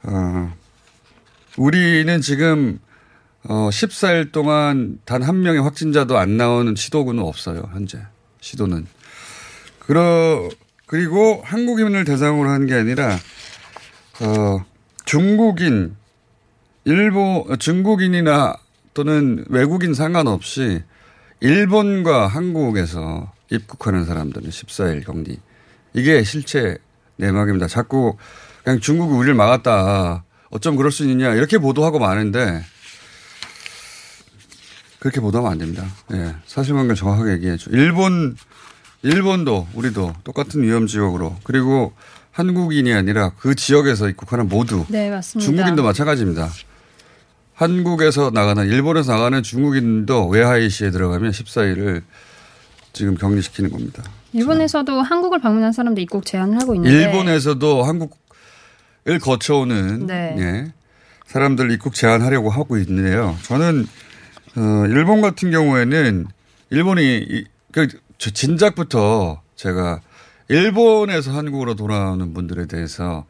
어, 0.04 0.54
우리는 1.58 2.22
지금 2.22 2.80
어, 3.44 3.70
14일 3.70 4.32
동안 4.32 4.98
단 5.06 5.22
한 5.22 5.44
명의 5.44 5.62
확진자도 5.62 6.18
안 6.18 6.38
나오는 6.38 6.74
시도군은 6.76 7.22
없어요. 7.22 7.70
현재 7.72 8.00
시도는. 8.42 8.88
그러 9.86 10.50
그리고 10.88 11.42
한국인을 11.44 12.06
대상으로 12.06 12.50
한 12.50 12.66
게 12.68 12.74
아니라 12.74 13.18
어, 14.22 14.64
중국인, 15.06 15.96
일본 16.86 17.58
중국인이나 17.60 18.56
또는 18.94 19.46
외국인 19.50 19.94
상관없이 19.94 20.82
일본과 21.42 22.28
한국에서 22.28 23.32
입국하는 23.52 24.06
사람들은 24.06 24.50
14일 24.50 25.06
격리. 25.06 25.40
이게 25.94 26.24
실체 26.24 26.78
내막입니다. 27.18 27.68
자꾸 27.68 28.18
그냥 28.64 28.80
중국이 28.80 29.14
우리를 29.14 29.34
막았다. 29.36 30.24
어쩜 30.50 30.76
그럴 30.76 30.92
수 30.92 31.04
있느냐. 31.04 31.34
이렇게 31.36 31.58
보도하고 31.58 32.00
마는데 32.00 32.64
그렇게 35.00 35.20
보도하면 35.20 35.52
안 35.52 35.58
됩니다. 35.58 35.86
예. 36.14 36.36
사실관계 36.46 36.96
정확하게 36.96 37.34
얘기해줘. 37.34 37.70
일본, 37.72 38.36
일본도 39.06 39.68
우리도 39.76 40.14
똑같은 40.24 40.64
위험 40.64 40.88
지역으로 40.88 41.36
그리고 41.44 41.94
한국인이 42.32 42.92
아니라 42.92 43.32
그 43.38 43.54
지역에서 43.56 44.10
입국하는 44.10 44.50
모두 44.50 44.84
네, 44.90 45.10
맞습니다. 45.12 45.46
중국인도 45.46 45.84
마찬가지입니다. 45.84 46.50
한국에서 47.54 48.32
나가는 48.34 48.66
일본에서 48.68 49.14
나가는 49.14 49.42
중국인도 49.44 50.28
외하이시에 50.28 50.90
들어가면 50.90 51.32
14일을 51.32 52.02
지금 52.94 53.16
격리시키는 53.16 53.70
겁니다. 53.70 54.04
일본에서도 54.34 55.02
한국을 55.02 55.40
방문한 55.40 55.72
사람도 55.72 56.02
입국 56.02 56.26
제한을 56.26 56.60
하고 56.62 56.76
있는데 56.76 57.04
일본에서도 57.04 57.84
한국을 57.84 59.20
거쳐오는 59.22 60.08
네. 60.08 60.36
예, 60.40 60.74
사람들 61.28 61.72
입국 61.72 61.94
제한하려고 61.94 62.50
하고 62.50 62.78
있는데요. 62.80 63.38
저는 63.44 63.86
어, 64.58 64.86
일본 64.88 65.22
같은 65.22 65.52
경우에는 65.52 66.26
일본이 66.72 67.18
이- 67.18 67.46
그 67.72 67.88
저- 67.88 67.98
진작부터 68.18 69.42
제가 69.56 70.02
일본에서 70.50 71.32
한국으로 71.32 71.76
돌아오는 71.76 72.34
분들에 72.34 72.68
대해서 72.68 73.26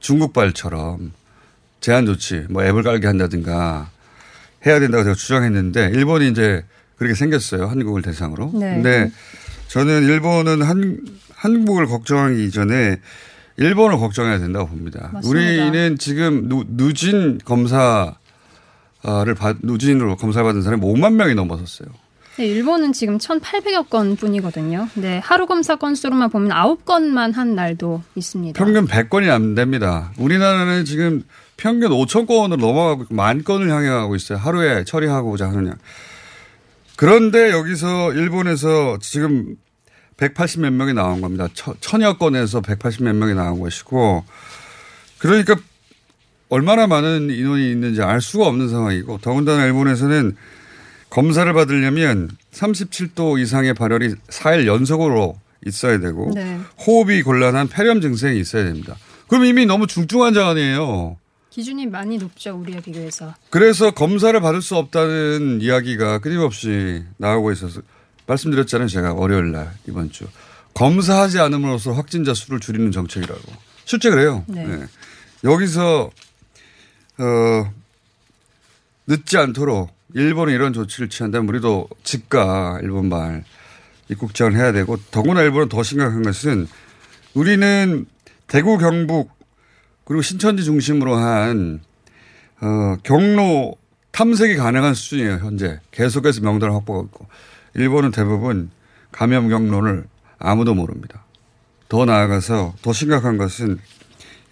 중국발처럼 0.00 1.12
제한 1.80 2.06
조치, 2.06 2.44
뭐 2.50 2.64
앱을 2.64 2.82
깔게 2.82 3.06
한다든가 3.06 3.90
해야 4.66 4.78
된다고 4.80 5.04
제가 5.04 5.14
주장했는데 5.14 5.90
일본이 5.94 6.28
이제 6.28 6.64
그렇게 6.96 7.14
생겼어요. 7.14 7.66
한국을 7.66 8.02
대상으로. 8.02 8.50
네. 8.52 8.74
근데 8.74 9.10
저는 9.68 10.02
일본은 10.02 10.62
한, 10.62 11.00
한국을 11.34 11.86
걱정하기 11.86 12.44
이전에 12.44 13.00
일본을 13.56 13.98
걱정해야 13.98 14.38
된다고 14.38 14.68
봅니다. 14.68 15.10
맞습니다. 15.12 15.28
우리는 15.28 15.98
지금 15.98 16.48
누, 16.48 16.64
누진 16.68 17.38
검사를 17.44 18.12
받, 19.38 19.56
누진으로 19.62 20.16
검사받은 20.16 20.62
사람이 20.62 20.82
5만 20.82 21.14
명이 21.14 21.34
넘어섰어요. 21.34 21.88
네, 22.40 22.46
일본은 22.46 22.94
지금 22.94 23.18
1,800여 23.18 23.90
건 23.90 24.16
뿐이거든요. 24.16 24.88
네, 24.94 25.18
하루 25.18 25.46
검사 25.46 25.76
건수로만 25.76 26.30
보면 26.30 26.48
9건만 26.56 27.34
한 27.34 27.54
날도 27.54 28.02
있습니다. 28.14 28.56
평균 28.64 28.86
100건이 28.86 29.28
안 29.28 29.54
됩니다. 29.54 30.10
우리나라는 30.16 30.86
지금 30.86 31.22
평균 31.58 31.90
5천 31.90 32.26
건으로 32.26 32.56
넘어가고 32.56 33.04
만 33.10 33.44
건을 33.44 33.68
향해 33.70 33.90
가고 33.90 34.16
있어요. 34.16 34.38
하루에 34.38 34.84
처리하고자 34.84 35.50
하느냐. 35.50 35.74
그런데 36.96 37.50
여기서 37.50 38.14
일본에서 38.14 38.96
지금 39.02 39.56
180 40.16 40.62
몇 40.62 40.72
명이 40.72 40.94
나온 40.94 41.20
겁니다. 41.20 41.46
천- 41.52 41.74
천여 41.80 42.16
건에서 42.16 42.62
180 42.62 43.02
몇 43.04 43.14
명이 43.16 43.34
나온 43.34 43.60
것이고 43.60 44.24
그러니까 45.18 45.56
얼마나 46.48 46.86
많은 46.86 47.28
인원이 47.28 47.70
있는지 47.70 48.00
알 48.00 48.22
수가 48.22 48.46
없는 48.46 48.70
상황이고 48.70 49.18
더군다나 49.18 49.66
일본에서는 49.66 50.36
검사를 51.10 51.52
받으려면 51.52 52.30
37도 52.52 53.40
이상의 53.40 53.74
발열이 53.74 54.14
4일 54.28 54.66
연속으로 54.66 55.38
있어야 55.66 55.98
되고 55.98 56.30
네. 56.34 56.58
호흡이 56.86 57.22
곤란한 57.22 57.68
폐렴 57.68 58.00
증상이 58.00 58.38
있어야 58.40 58.64
됩니다. 58.64 58.96
그럼 59.28 59.44
이미 59.44 59.66
너무 59.66 59.86
중증 59.86 60.22
환자 60.22 60.46
아니에요. 60.48 61.16
기준이 61.50 61.86
많이 61.86 62.16
높죠, 62.16 62.56
우리에 62.56 62.80
비교해서. 62.80 63.34
그래서 63.50 63.90
검사를 63.90 64.40
받을 64.40 64.62
수 64.62 64.76
없다는 64.76 65.60
이야기가 65.60 66.18
끊임없이 66.20 67.04
나오고 67.16 67.50
있어서 67.52 67.82
말씀드렸잖아요. 68.26 68.88
제가 68.88 69.14
월요일 69.14 69.50
날 69.50 69.72
이번 69.88 70.10
주. 70.12 70.26
검사하지 70.74 71.40
않음으로써 71.40 71.92
확진자 71.92 72.34
수를 72.34 72.60
줄이는 72.60 72.92
정책이라고. 72.92 73.42
실제 73.84 74.10
그래요. 74.10 74.44
네. 74.46 74.64
네. 74.64 74.86
여기서 75.42 76.10
어 77.18 77.72
늦지 79.08 79.36
않도록 79.36 79.90
일본이 80.14 80.52
이런 80.52 80.72
조치를 80.72 81.08
취한다면 81.08 81.48
우리도 81.48 81.88
즉각 82.02 82.80
일본발 82.82 83.44
입국 84.08 84.34
제한을 84.34 84.58
해야 84.58 84.72
되고 84.72 84.96
더구나 85.10 85.42
일본은 85.42 85.68
더 85.68 85.82
심각한 85.82 86.22
것은 86.22 86.66
우리는 87.34 88.06
대구 88.46 88.78
경북 88.78 89.30
그리고 90.04 90.22
신천지 90.22 90.64
중심으로 90.64 91.14
한 91.14 91.80
어, 92.60 92.96
경로 93.02 93.76
탐색이 94.10 94.56
가능한 94.56 94.94
수준이에요 94.94 95.34
현재 95.36 95.80
계속해서 95.92 96.40
명단을 96.42 96.74
확보하고 96.74 97.06
있고 97.06 97.26
일본은 97.74 98.10
대부분 98.10 98.70
감염 99.12 99.48
경로를 99.48 100.04
아무도 100.38 100.74
모릅니다. 100.74 101.24
더 101.88 102.04
나아가서 102.04 102.74
더 102.82 102.92
심각한 102.92 103.36
것은 103.36 103.78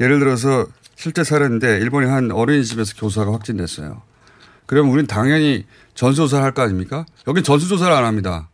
예를 0.00 0.18
들어서 0.18 0.66
실제 0.96 1.24
사례인데 1.24 1.78
일본의 1.78 2.08
한 2.08 2.30
어린이집에서 2.30 2.94
교사가 2.96 3.32
확진됐어요. 3.32 4.02
그러면 4.68 4.92
우리는 4.92 5.06
당연히 5.06 5.64
전수조사를 5.94 6.44
할 6.44 6.52
거 6.52 6.62
아닙니까? 6.62 7.06
여긴 7.26 7.42
전수조사를 7.42 7.92
안 7.94 8.04
합니다. 8.04 8.50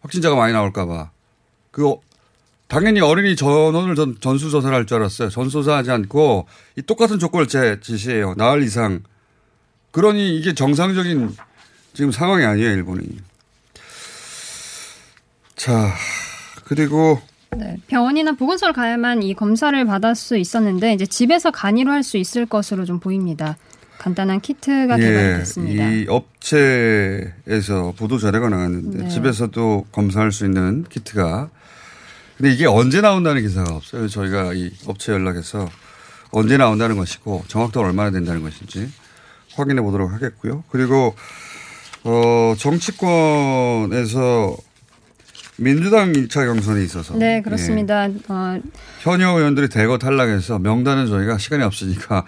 확진자가 0.00 0.34
많이 0.34 0.52
나올까봐. 0.54 1.10
그, 1.70 1.88
어, 1.88 2.00
당연히 2.68 3.00
어린이 3.00 3.36
전원을 3.36 3.94
전, 3.94 4.16
전수조사를 4.18 4.74
할 4.74 4.86
줄 4.86 4.96
알았어요. 4.96 5.28
전수조사하지 5.28 5.90
않고 5.90 6.46
이 6.76 6.82
똑같은 6.82 7.18
조건을 7.18 7.46
제 7.48 7.78
지시해요. 7.80 8.34
나흘 8.38 8.62
이상. 8.62 9.02
그러니 9.90 10.38
이게 10.38 10.54
정상적인 10.54 11.36
지금 11.92 12.10
상황이 12.12 12.44
아니에요, 12.46 12.70
일본이. 12.70 13.06
자, 15.54 15.92
그리고 16.64 17.20
네, 17.50 17.76
병원이나 17.86 18.32
보건소를 18.32 18.72
가야만 18.72 19.22
이 19.22 19.34
검사를 19.34 19.84
받을 19.84 20.14
수 20.14 20.38
있었는데 20.38 20.94
이제 20.94 21.04
집에서 21.04 21.50
간이로 21.50 21.90
할 21.92 22.02
수 22.02 22.16
있을 22.16 22.46
것으로 22.46 22.86
좀 22.86 22.98
보입니다. 22.98 23.58
간단한 24.02 24.40
키트가 24.40 24.98
예, 24.98 25.02
개발됐습니다. 25.02 25.90
이 25.90 26.06
업체에서 26.08 27.94
보도 27.96 28.18
자료가 28.18 28.48
나왔는데 28.48 29.04
네. 29.04 29.08
집에서도 29.08 29.86
검사할 29.92 30.32
수 30.32 30.44
있는 30.44 30.84
키트가 30.88 31.48
근데 32.36 32.52
이게 32.52 32.66
언제 32.66 33.00
나온다는 33.00 33.42
기사가 33.42 33.76
없어요. 33.76 34.08
저희가 34.08 34.54
이 34.54 34.72
업체 34.86 35.12
연락해서 35.12 35.68
언제 36.32 36.56
나온다는 36.56 36.96
것이고 36.96 37.44
정확도가 37.46 37.86
얼마나 37.86 38.10
된다는 38.10 38.42
것인지 38.42 38.90
확인해 39.54 39.80
보도록 39.80 40.12
하겠고요. 40.12 40.64
그리고 40.70 41.14
어 42.02 42.54
정치권에서 42.58 44.56
민주당 45.58 46.12
1차 46.12 46.46
경선이 46.46 46.82
있어서 46.84 47.16
네, 47.16 47.36
예, 47.36 47.40
그렇습니다. 47.40 48.08
어, 48.28 48.60
현역 49.00 49.36
의원들이 49.36 49.68
대거 49.68 49.98
탈락해서 49.98 50.58
명단은 50.58 51.06
저희가 51.06 51.38
시간이 51.38 51.62
없으니까 51.62 52.18
어, 52.18 52.24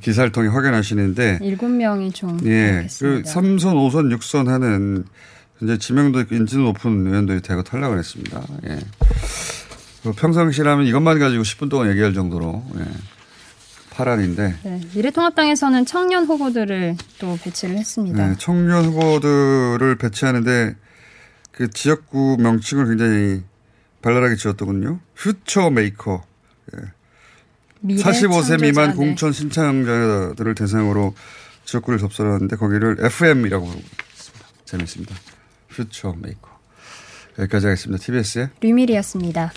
기사를 0.00 0.30
통해 0.32 0.48
확인하시는데 0.48 1.40
일곱 1.42 1.68
명이 1.68 2.12
총 2.12 2.38
예, 2.44 2.86
그 2.98 3.22
탈락했습니다. 3.22 3.30
3선, 3.30 3.58
5선, 3.58 4.16
6선 4.16 4.46
하는 4.46 5.04
이제 5.62 5.78
지명도 5.78 6.20
있고 6.20 6.34
인지도 6.34 6.62
높은 6.62 7.06
의원들이 7.06 7.40
대거 7.40 7.62
탈락을 7.62 7.98
했습니다. 7.98 8.42
예. 8.68 8.78
그 10.02 10.12
평상시라면 10.12 10.86
이것만 10.86 11.18
가지고 11.18 11.42
10분 11.42 11.70
동안 11.70 11.90
얘기할 11.90 12.12
정도로 12.12 12.62
예. 12.78 12.84
파란인데 13.90 14.56
네, 14.64 14.80
미래통합당에서는 14.94 15.86
청년 15.86 16.24
후보들을 16.24 16.96
또 17.18 17.38
배치를 17.42 17.78
했습니다. 17.78 18.28
네, 18.28 18.34
청년 18.38 18.86
후보들을 18.86 19.96
배치하는데 19.96 20.74
그 21.52 21.70
지역구 21.70 22.36
명칭을 22.40 22.86
굉장히 22.88 23.42
발랄하게 24.02 24.36
지었더군요. 24.36 24.98
Future 25.14 25.70
Maker. 25.70 26.24
미래 26.72 26.88
45세 27.84 28.60
미만 28.60 28.90
네. 28.90 28.96
공천 28.96 29.32
신청자들을 29.32 30.54
대상으로 30.54 31.14
지역구를 31.64 31.98
접수하는데 31.98 32.56
거기를 32.56 32.96
FM이라고 33.00 33.64
부르고 33.66 33.82
있습니다. 34.14 34.46
재밌습니다. 34.64 35.14
퓨처 35.68 36.14
메이커. 36.20 36.48
여기까지 37.38 37.66
하겠습니다. 37.66 38.02
TBS의 38.04 38.48
류밀이었습니다. 38.60 39.52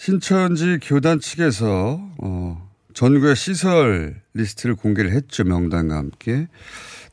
신천지 0.00 0.78
교단 0.80 1.20
측에서 1.20 2.00
어, 2.22 2.70
전국의 2.94 3.36
시설 3.36 4.22
리스트를 4.32 4.74
공개를 4.74 5.12
했죠 5.12 5.44
명단과 5.44 5.94
함께. 5.94 6.48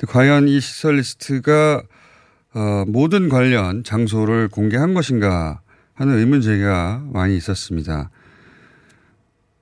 과연 0.08 0.48
이 0.48 0.62
시설 0.62 0.96
리스트가 0.96 1.84
어, 2.54 2.86
모든 2.88 3.28
관련 3.28 3.84
장소를 3.84 4.48
공개한 4.48 4.94
것인가 4.94 5.60
하는 5.96 6.18
의문 6.18 6.40
제기가 6.40 7.04
많이 7.12 7.36
있었습니다. 7.36 8.10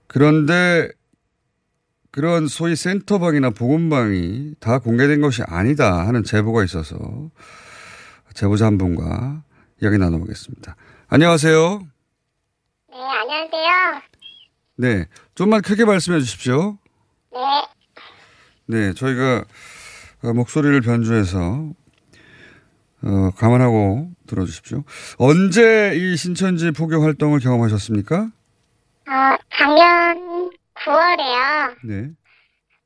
그런데 0.06 0.92
그런 2.12 2.46
소위 2.46 2.76
센터방이나 2.76 3.50
보건방이 3.50 4.54
다 4.60 4.78
공개된 4.78 5.22
것이 5.22 5.42
아니다 5.48 6.06
하는 6.06 6.24
제보가 6.24 6.64
있어서 6.64 7.32
제보자 8.36 8.68
한 8.68 8.78
분과 8.78 9.42
이야기 9.82 9.98
나눠보겠습니다. 9.98 10.76
안녕하세요. 11.08 11.95
네, 12.96 13.02
안녕하세요. 13.02 14.02
네. 14.78 15.06
좀만 15.36 15.62
크게 15.64 15.84
말씀해 15.84 16.20
주십시오. 16.22 16.78
네, 17.34 17.40
네. 18.68 18.94
저희가 18.94 19.44
어, 20.24 20.34
목소리를 20.34 20.80
변주해서 20.80 21.38
어, 23.04 23.32
감안하고 23.38 24.12
들어주십시오. 24.28 24.84
언제 25.20 25.92
이 25.94 26.16
신천지 26.16 26.72
포교 26.72 27.04
활동을 27.04 27.40
경험하셨습니까? 27.40 28.16
어, 28.16 29.38
작년 29.60 30.50
9월에요. 30.76 31.76
네. 31.84 32.12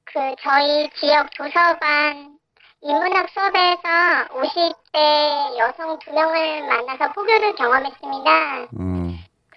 그 0.05 0.19
저희 0.41 0.89
지역 0.99 1.29
도서관 1.37 2.35
인문학 2.81 3.29
수업에서 3.29 4.27
50대 4.33 5.59
여성 5.59 5.99
두 5.99 6.11
명을 6.13 6.65
만나서 6.67 7.13
포교를 7.13 7.53
경험했습니다. 7.55 8.63
어, 8.73 9.08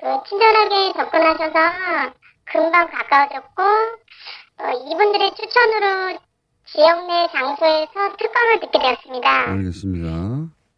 그 0.02 0.28
친절하게 0.28 0.92
접근하셔서 0.96 2.12
금방 2.44 2.90
가까워졌고 2.90 3.62
어, 3.62 4.70
이분들의 4.90 5.32
추천으로 5.36 6.18
지역 6.66 7.06
내 7.06 7.28
장소에서 7.32 8.16
특강을 8.18 8.60
듣게 8.60 8.78
되었습니다. 8.80 9.50
알겠습니다. 9.50 10.08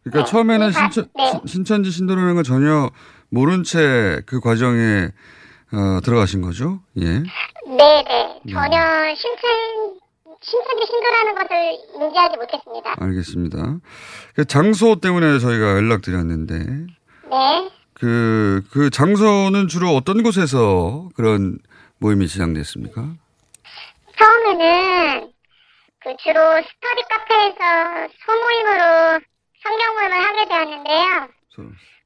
그러니까 0.03 0.19
네. 0.19 0.25
처음에는 0.25 0.67
네. 0.67 0.71
신천, 0.73 1.09
네. 1.15 1.31
신- 1.31 1.41
신천지 1.47 1.89
신도라는 1.91 2.35
걸 2.35 2.43
전혀 2.43 2.91
모른 3.29 3.63
채 3.63 4.21
그 4.27 4.39
과정에 4.39 5.09
어, 5.73 5.99
들어가신 6.03 6.41
거죠? 6.41 6.79
예. 6.99 7.05
네네 7.67 8.41
전혀 8.51 8.77
신천 9.15 9.95
신천지 10.39 10.85
신도라는 10.85 11.33
것을 11.35 11.77
인지하지 11.95 12.37
못했습니다. 12.37 12.93
알겠습니다. 12.99 13.77
그 14.35 14.45
장소 14.45 14.99
때문에 14.99 15.39
저희가 15.39 15.71
연락드렸는데 15.77 16.55
네. 17.31 17.69
그, 17.95 18.61
그 18.71 18.89
장소는 18.89 19.67
주로 19.67 19.89
어떤 19.91 20.21
곳에서 20.21 21.09
그런 21.15 21.57
모임이 21.99 22.27
시작됐습니까? 22.27 23.01
처음에는 24.17 25.31
그 26.01 26.15
주로 26.17 26.39
스터디 26.39 27.01
카페에서 27.09 28.13
소모임으로 28.25 29.19
성경 29.63 29.95
모임을 29.95 30.11
하게 30.11 30.45
되었는데요. 30.47 31.27
저, 31.55 31.61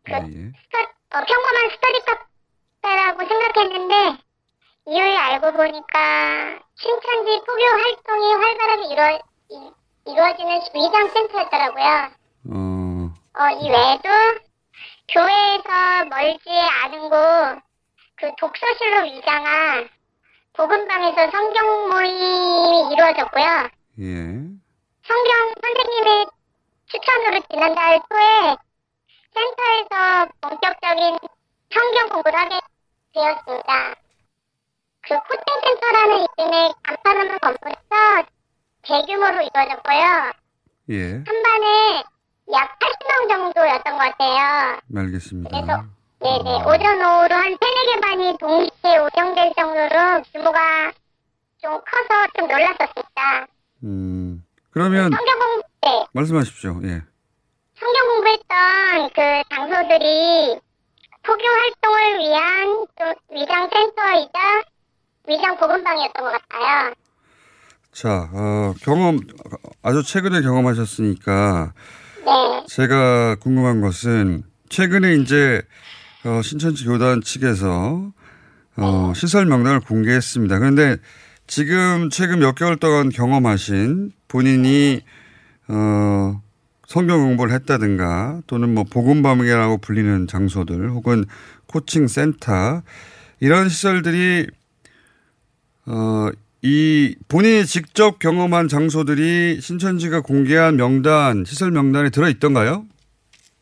예, 0.10 0.14
예. 0.14 0.52
스터, 0.62 0.80
어, 1.18 1.24
평범한 1.26 1.70
스터디 1.72 2.06
카페라고 2.82 3.28
생각했는데 3.28 4.22
이후에 4.88 5.18
알고 5.18 5.52
보니까 5.54 6.60
신천지 6.76 7.42
포교 7.46 7.64
활동이 7.64 8.34
활발하게 8.34 8.94
이루어, 8.94 9.20
이, 9.50 9.72
이루어지는 10.06 10.62
위장 10.76 11.10
센터였더라고요. 11.10 12.10
어, 12.52 13.12
어, 13.34 13.50
이 13.60 13.70
외에도 13.70 14.10
교회에서 15.12 16.06
멀지 16.10 16.50
않은 16.50 17.10
곳, 17.10 17.62
그 18.16 18.32
독서실로 18.38 19.04
위장한 19.06 19.90
복음방에서 20.54 21.32
성경 21.32 21.90
모임이 21.90 22.94
이루어졌고요. 22.94 23.70
예. 24.00 24.50
성경 25.04 25.54
선생님의 25.62 26.26
추천으로 26.88 27.42
지난달 27.50 28.02
초에 28.10 28.56
센터에서 29.34 30.28
본격적인 30.42 31.18
성경 31.74 32.10
공부를 32.10 32.40
하게 32.40 32.60
되었습니다. 33.14 33.96
그 35.02 35.18
코칭센터라는 35.28 36.28
이름의 36.38 36.74
간판없는 36.84 37.40
건물에서 37.40 38.30
대규모로 38.84 39.42
이루어졌고요. 39.42 40.32
예. 40.90 41.12
한 41.14 41.44
반에 41.44 42.04
약 42.52 42.80
80명 42.80 43.30
정도였던 43.30 43.98
것 43.98 44.00
같아요. 44.00 44.80
알겠습니다. 44.96 45.50
그래서 45.50 45.84
네네 46.20 46.64
오전 46.64 46.98
오후로 46.98 47.36
한 47.36 47.58
세네 47.62 47.86
개 47.86 48.00
반이 48.02 48.38
동시에 48.40 48.98
운영될 48.98 49.54
정도로 49.56 50.24
규모가 50.34 50.92
좀 51.62 51.72
커서 51.72 52.28
좀 52.38 52.48
놀랐었습니다. 52.48 53.48
음, 53.84 54.44
그러면 54.72 55.12
성경 55.12 55.40
공부 55.40 55.64
네, 55.82 56.06
말씀하십시오. 56.14 56.80
예. 56.84 57.02
성경 57.80 58.08
공부했던 58.08 59.10
그 59.16 59.56
장소들이 59.56 60.60
포교 61.24 61.44
활동을 61.48 62.20
위한 62.20 62.88
좀 62.98 63.14
위장 63.32 63.70
센터이자 63.72 64.64
위장 65.28 65.58
보건방이었던 65.58 66.24
것 66.24 66.32
같아요. 66.32 66.94
자, 67.92 68.30
어, 68.34 68.74
경험, 68.82 69.20
아주 69.82 70.04
최근에 70.04 70.42
경험하셨으니까 70.42 71.74
네, 72.26 72.66
제가 72.68 73.36
궁금한 73.36 73.82
것은 73.82 74.44
최근에 74.70 75.16
이제 75.16 75.62
어, 76.26 76.42
신천지 76.42 76.86
교단 76.86 77.22
측에서 77.22 78.12
어, 78.78 79.14
시설 79.16 79.46
명단을 79.46 79.82
공개했습니다. 79.82 80.60
그런데 80.60 80.98
지금 81.48 82.10
최근 82.10 82.40
몇 82.40 82.56
개월 82.56 82.78
동안 82.78 83.10
경험하신 83.10 84.12
본인이 84.28 85.02
어, 85.68 86.42
성경 86.88 87.22
공부를 87.22 87.54
했다든가 87.54 88.42
또는 88.48 88.74
뭐 88.74 88.84
복음방이라고 88.84 89.78
불리는 89.80 90.28
장소들 90.28 90.90
혹은 90.90 91.26
코칭 91.68 92.08
센터 92.08 92.82
이런 93.40 93.70
시설들이 93.70 94.48
어, 95.86 96.30
이 96.62 97.16
본인이 97.30 97.66
직접 97.66 98.20
경험한 98.20 98.68
장소들이 98.68 99.62
신천지가 99.62 100.22
공개한 100.22 100.76
명단 100.76 101.46
시설 101.46 101.72
명단에 101.72 102.10
들어 102.10 102.28
있던가요? 102.28 102.86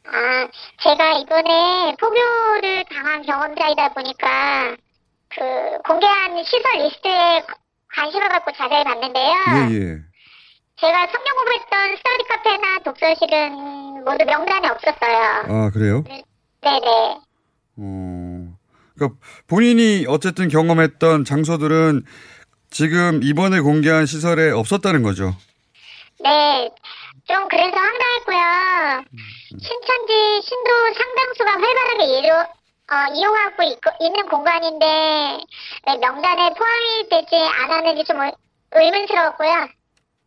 아 0.06 0.48
제가 0.82 1.20
이번에 1.20 1.96
포교를 2.00 2.86
당한 2.90 3.22
경험자이다 3.24 3.94
보니까 3.94 4.76
그 5.30 5.42
공개한 5.86 6.44
시설 6.44 6.84
리스트에 6.84 7.44
관심을 7.94 8.30
갖고 8.30 8.52
자세히 8.58 8.84
봤는데요. 8.84 9.34
예, 9.70 9.76
예. 9.76 9.98
제가 10.80 11.08
성경 11.08 11.36
공부했던 11.36 11.98
스터디 11.98 12.24
카페나 12.30 12.80
독서실은 12.84 14.04
모두 14.06 14.26
명단에 14.26 14.68
없었어요. 14.70 15.18
아, 15.48 15.70
그래요? 15.72 16.04
네 16.08 16.24
네. 16.62 17.18
어, 17.78 18.58
그러니까 18.96 19.20
본인이 19.48 20.06
어쨌든 20.08 20.48
경험했던 20.50 21.26
장소들은 21.26 22.04
지금 22.70 23.22
이번에 23.24 23.60
공개한 23.60 24.06
시설에 24.06 24.52
없었다는 24.52 25.04
거죠. 25.04 25.34
네. 26.24 26.70
좀 27.28 27.48
그래서 27.50 27.76
황당했고요. 27.78 29.04
신천지 29.60 30.42
신도 30.48 30.70
상당수가 30.96 31.52
활발하게 31.52 32.18
이루, 32.20 32.34
어, 32.34 33.14
이용하고 33.14 33.64
있고, 33.64 33.92
있는 34.00 34.26
공간인데 34.30 34.86
왜 35.88 35.98
명단에 35.98 36.54
포함이 36.54 37.10
되지 37.10 37.36
않았는지 37.36 38.04
좀 38.06 38.22
의- 38.22 38.32
의문스러웠고요. 38.72 39.68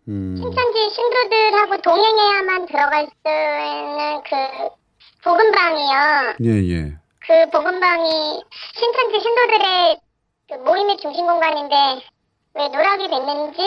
음, 0.09 0.37
신천지 0.37 0.91
신도들하고 0.95 1.77
동행해야만 1.83 2.67
들어갈 2.67 3.07
수 3.07 3.13
있는 3.29 4.23
그 4.25 4.69
복음방이요. 5.25 6.35
예, 6.45 6.51
예. 6.75 6.93
그 7.27 7.51
복음방이 7.51 8.43
신천지 8.75 9.21
신도들의 9.21 10.01
그 10.51 10.55
모임의 10.55 10.97
중심 10.99 11.27
공간인데 11.27 11.77
왜 12.55 12.69
누락이 12.69 13.09
됐는지 13.09 13.61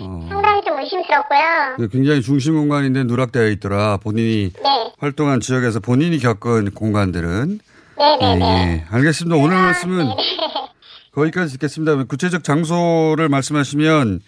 어. 0.00 0.26
상당히 0.28 0.62
좀 0.64 0.78
의심스럽고요. 0.78 1.76
네, 1.78 1.88
굉장히 1.92 2.22
중심 2.22 2.54
공간인데 2.54 3.04
누락되어 3.04 3.48
있더라. 3.50 3.98
본인이 3.98 4.50
네, 4.52 4.92
활동한 4.98 5.40
지역에서 5.40 5.80
본인이 5.80 6.18
겪은 6.18 6.70
공간들은. 6.72 7.60
예, 8.00 8.16
네네네. 8.16 8.44
예. 8.44 8.84
알겠습니다. 8.90 9.36
오늘 9.36 9.56
말씀은 9.56 10.08
거기까지 11.12 11.52
듣겠습니다. 11.54 12.02
구체적 12.04 12.42
장소를 12.42 13.28
말씀하시면 13.28 14.20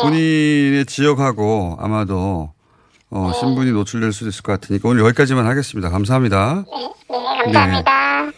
본인의 0.00 0.86
지역하고 0.86 1.76
아마도 1.80 2.50
어, 3.10 3.30
신분이 3.38 3.72
노출될 3.72 4.12
수도 4.12 4.30
있을 4.30 4.42
것 4.42 4.52
같으니까 4.52 4.88
오늘 4.88 5.04
여기까지만 5.04 5.46
하겠습니다. 5.46 5.90
감사합니다. 5.90 6.64
네, 6.66 7.44
감사합니다. 7.44 8.32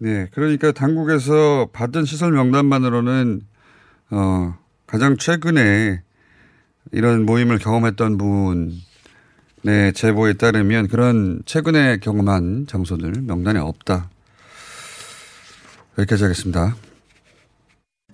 네, 0.00 0.28
그러니까 0.32 0.72
당국에서 0.72 1.68
받은 1.74 2.06
시설 2.06 2.32
명단만으로는 2.32 3.42
어, 4.10 4.54
가장 4.86 5.16
최근에 5.16 6.02
이런 6.92 7.24
모임을 7.24 7.58
경험했던 7.58 8.18
분의 8.18 9.92
제보에 9.94 10.32
따르면 10.34 10.88
그런 10.88 11.42
최근에 11.46 11.98
경험한 11.98 12.66
장소들 12.68 13.12
명단에 13.22 13.60
없다. 13.60 14.10
여기까지 15.98 16.24
하겠습니다. 16.24 16.76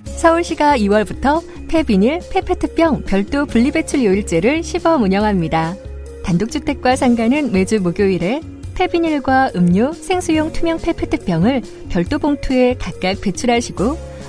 서울시가 0.05 0.77
2월부터 0.79 1.43
폐비닐, 1.69 2.21
폐페트병 2.31 3.05
별도 3.05 3.47
분리배출 3.47 4.05
요일제를 4.05 4.63
시범 4.63 5.03
운영합니다. 5.03 5.75
단독주택과 6.25 6.97
상가는 6.97 7.53
매주 7.53 7.81
목요일에 7.81 8.41
폐비닐과 8.75 9.53
음료, 9.57 9.93
생수용 9.93 10.53
투명 10.53 10.79
폐페트병을 10.79 11.63
별도 11.89 12.19
봉투에 12.19 12.75
각각 12.79 13.21
배출하시고 13.23 14.16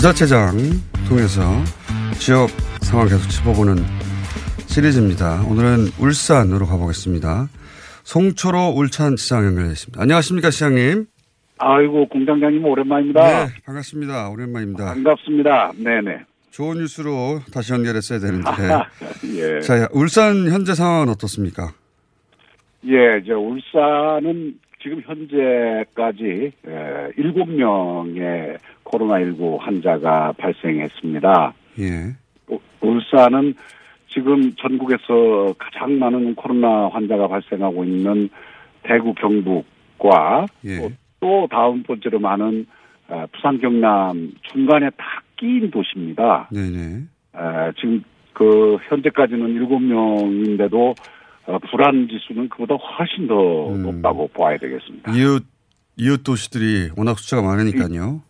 지자체장 0.00 0.56
통해서 1.06 1.42
지역 2.14 2.48
상황 2.80 3.06
계속 3.06 3.28
짚어보는 3.28 3.76
시리즈입니다. 4.66 5.42
오늘은 5.46 5.88
울산으로 6.00 6.64
가보겠습니다. 6.64 7.48
송초로 8.04 8.72
울찬 8.76 9.16
시장 9.16 9.44
연결되어 9.44 9.72
있습니다. 9.72 10.00
안녕하십니까 10.00 10.50
시장님. 10.50 11.04
아이고 11.58 12.08
공장장님 12.08 12.64
오랜만입니다. 12.64 13.44
네 13.44 13.52
반갑습니다. 13.66 14.30
오랜만입니다. 14.30 14.94
반갑습니다. 14.94 15.72
네네. 15.76 16.20
좋은 16.50 16.78
뉴스로 16.78 17.40
다시 17.52 17.74
연결했어야 17.74 18.20
되는데. 18.20 18.50
예. 19.36 19.60
자 19.60 19.86
울산 19.92 20.50
현재 20.50 20.72
상황은 20.72 21.10
어떻습니까? 21.10 21.72
예, 22.86 23.22
저 23.26 23.38
울산은 23.38 24.58
지금 24.82 25.02
현재까지 25.04 26.52
7명의 27.18 28.56
코로나19 28.90 29.58
환자가 29.60 30.32
발생했습니다. 30.38 31.54
예. 31.80 32.14
울산은 32.80 33.54
지금 34.08 34.52
전국에서 34.56 35.54
가장 35.58 35.98
많은 35.98 36.34
코로나 36.34 36.88
환자가 36.88 37.28
발생하고 37.28 37.84
있는 37.84 38.28
대구 38.82 39.14
경북과 39.14 40.46
예. 40.64 40.78
또, 40.78 40.90
또 41.20 41.48
다음 41.50 41.82
번째로 41.82 42.18
많은 42.18 42.66
어, 43.08 43.26
부산 43.32 43.60
경남 43.60 44.32
중간에 44.52 44.90
딱 44.90 45.22
끼인 45.36 45.70
도시입니다. 45.70 46.48
네네. 46.52 47.02
에, 47.34 47.72
지금 47.80 48.02
그 48.32 48.78
현재까지는 48.88 49.66
7명인데도 49.66 50.94
어, 51.46 51.58
불안 51.70 52.08
지수는 52.08 52.48
그보다 52.48 52.76
훨씬 52.76 53.26
더 53.26 53.34
높다고 53.34 54.28
봐야 54.28 54.56
되겠습니다. 54.58 55.12
이웃 55.12 55.44
이웃 55.96 56.22
도시들이 56.22 56.90
워낙 56.96 57.18
숫자가 57.18 57.42
많으니까요. 57.42 58.22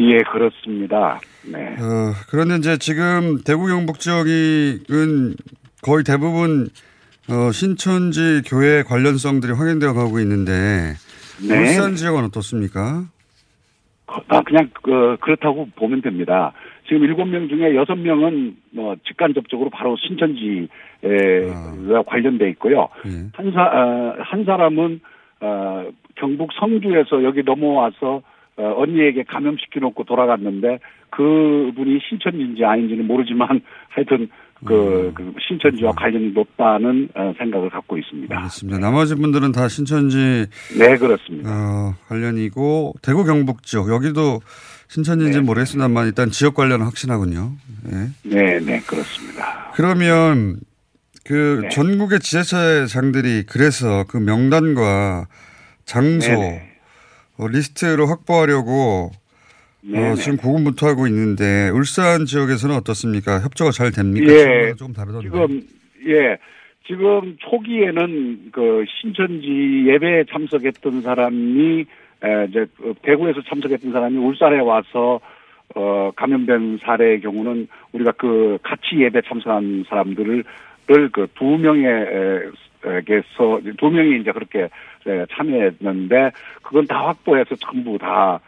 예, 0.00 0.18
그렇습니다. 0.22 1.20
네. 1.50 1.58
어, 1.58 2.12
그런데 2.28 2.56
이제 2.56 2.78
지금 2.78 3.38
대구 3.44 3.66
경북 3.66 4.00
지역은 4.00 5.34
거의 5.82 6.04
대부분 6.04 6.68
어, 7.30 7.52
신천지 7.52 8.42
교회 8.46 8.82
관련성들이 8.82 9.52
확인되어 9.52 9.92
가고 9.92 10.18
있는데 10.20 10.94
네. 11.46 11.60
울산 11.60 11.94
지역은 11.94 12.24
어떻습니까? 12.24 13.04
아, 14.28 14.40
그냥, 14.42 14.70
그, 14.82 15.16
그렇다고 15.20 15.68
보면 15.76 16.02
됩니다. 16.02 16.52
지금 16.86 17.02
일곱 17.04 17.24
명 17.24 17.48
중에 17.48 17.74
여섯 17.74 17.94
명은 17.94 18.56
뭐 18.70 18.94
직간접적으로 19.06 19.70
바로 19.70 19.96
신천지에 19.96 20.68
가 21.88 22.02
관련돼 22.02 22.50
있고요. 22.50 22.88
한 23.32 23.52
사, 23.52 23.62
어, 23.62 24.16
한 24.20 24.44
사람은, 24.44 25.00
어, 25.40 25.86
경북 26.16 26.50
성주에서 26.52 27.24
여기 27.24 27.42
넘어와서 27.42 28.22
어, 28.56 28.74
언니에게 28.76 29.24
감염시켜 29.24 29.80
놓고 29.80 30.04
돌아갔는데 30.04 30.78
그분이 31.10 32.00
신천지인지 32.08 32.64
아닌지는 32.64 33.06
모르지만 33.06 33.60
하여튼 33.90 34.28
그, 34.64 35.12
그 35.14 35.34
신천지와 35.46 35.92
관련이 35.92 36.30
높다는 36.32 37.08
어, 37.14 37.34
생각을 37.36 37.68
갖고 37.70 37.98
있습니다. 37.98 38.34
알겠습니다. 38.34 38.78
나머지 38.78 39.14
분들은 39.14 39.52
다 39.52 39.68
신천지 39.68 40.46
네, 40.78 40.96
그렇습니다. 40.96 41.50
어, 41.50 41.94
관련이고 42.08 42.94
대구 43.02 43.24
경북 43.24 43.62
지역 43.62 43.90
여기도 43.90 44.40
신천지인지 44.88 45.38
는 45.38 45.46
모르겠습니다만 45.46 46.06
일단 46.06 46.30
지역 46.30 46.54
관련은 46.54 46.86
확신하군요. 46.86 47.52
네, 47.84 48.08
네, 48.22 48.60
네 48.60 48.80
그렇습니다. 48.80 49.72
그러면 49.74 50.56
그 51.24 51.60
네. 51.62 51.68
전국의 51.70 52.20
지자체 52.20 52.86
장들이 52.86 53.44
그래서 53.46 54.04
그 54.08 54.16
명단과 54.16 55.26
장소 55.84 56.28
네네. 56.28 56.73
어, 57.38 57.48
리스트로 57.48 58.06
확보하려고. 58.06 59.10
어, 59.94 60.14
지금 60.14 60.38
고군분투하고 60.38 61.06
있는데 61.08 61.68
울산 61.68 62.24
지역에서는 62.24 62.74
어떻습니까? 62.76 63.40
협조가 63.40 63.70
잘 63.70 63.90
됩니까? 63.92 64.32
예. 64.32 64.72
조금 64.76 64.94
다르던데. 64.94 65.28
지금 65.28 65.60
예 66.06 66.38
지금 66.86 67.36
초기에는 67.40 68.50
그 68.52 68.84
신천지 69.00 69.84
예배에 69.86 70.24
참석했던 70.30 71.02
사람이 71.02 71.80
에, 72.24 72.46
이제 72.48 72.66
그 72.78 72.94
대구에서 73.02 73.42
참석했던 73.46 73.92
사람이 73.92 74.16
울산에 74.16 74.60
와서 74.60 75.20
어 75.74 76.10
감염된 76.16 76.78
사례의 76.82 77.20
경우는 77.20 77.68
우리가 77.92 78.12
그 78.12 78.56
같이 78.62 79.00
예배 79.00 79.20
참석한 79.28 79.84
사람들을 79.88 80.44
그 81.12 81.26
두 81.34 81.58
명 81.58 81.82
에게서 82.84 83.60
두 83.78 83.90
명이 83.90 84.20
이제 84.20 84.32
그렇게 84.32 84.68
에, 85.06 85.26
참여했는데 85.32 86.30
그건 86.62 86.86
다 86.86 87.06
확보해서 87.06 87.54
전부 87.56 87.98
다 87.98 88.40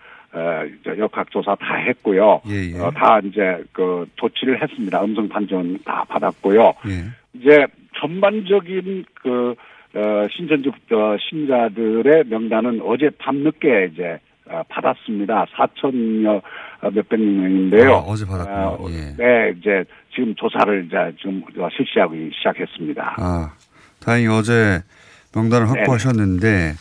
역학조사 0.98 1.54
다 1.56 1.76
했고요. 1.76 2.42
예, 2.48 2.78
어, 2.78 2.90
다 2.90 3.20
이제 3.24 3.62
그 3.72 4.06
조치를 4.16 4.60
했습니다. 4.60 5.02
음성 5.02 5.28
판정 5.28 5.78
다 5.84 6.04
받았고요. 6.08 6.74
예. 6.88 7.04
이제 7.32 7.66
전반적인 7.98 9.04
그 9.14 9.54
어, 9.94 10.28
신천지 10.30 10.68
어, 10.68 11.16
신자들의 11.18 12.24
명단은 12.26 12.80
어제 12.84 13.08
밤늦게 13.18 13.90
이제 13.92 14.18
어, 14.48 14.62
받았습니다. 14.68 15.46
4천여 15.46 16.42
몇백 16.92 17.18
명인데요. 17.18 17.94
아, 17.94 17.98
어제 18.00 18.26
받았군요. 18.26 18.56
어, 18.56 18.86
예. 18.90 19.16
네, 19.16 19.54
이제 19.58 19.84
지금 20.14 20.34
조사를 20.34 20.86
이제 20.86 20.96
지금 21.18 21.42
실시하기 21.76 22.30
시작했습니다. 22.34 23.16
아, 23.18 23.52
다행히 24.06 24.28
어제 24.28 24.84
명단을 25.34 25.66
네네. 25.66 25.80
확보하셨는데, 25.80 26.76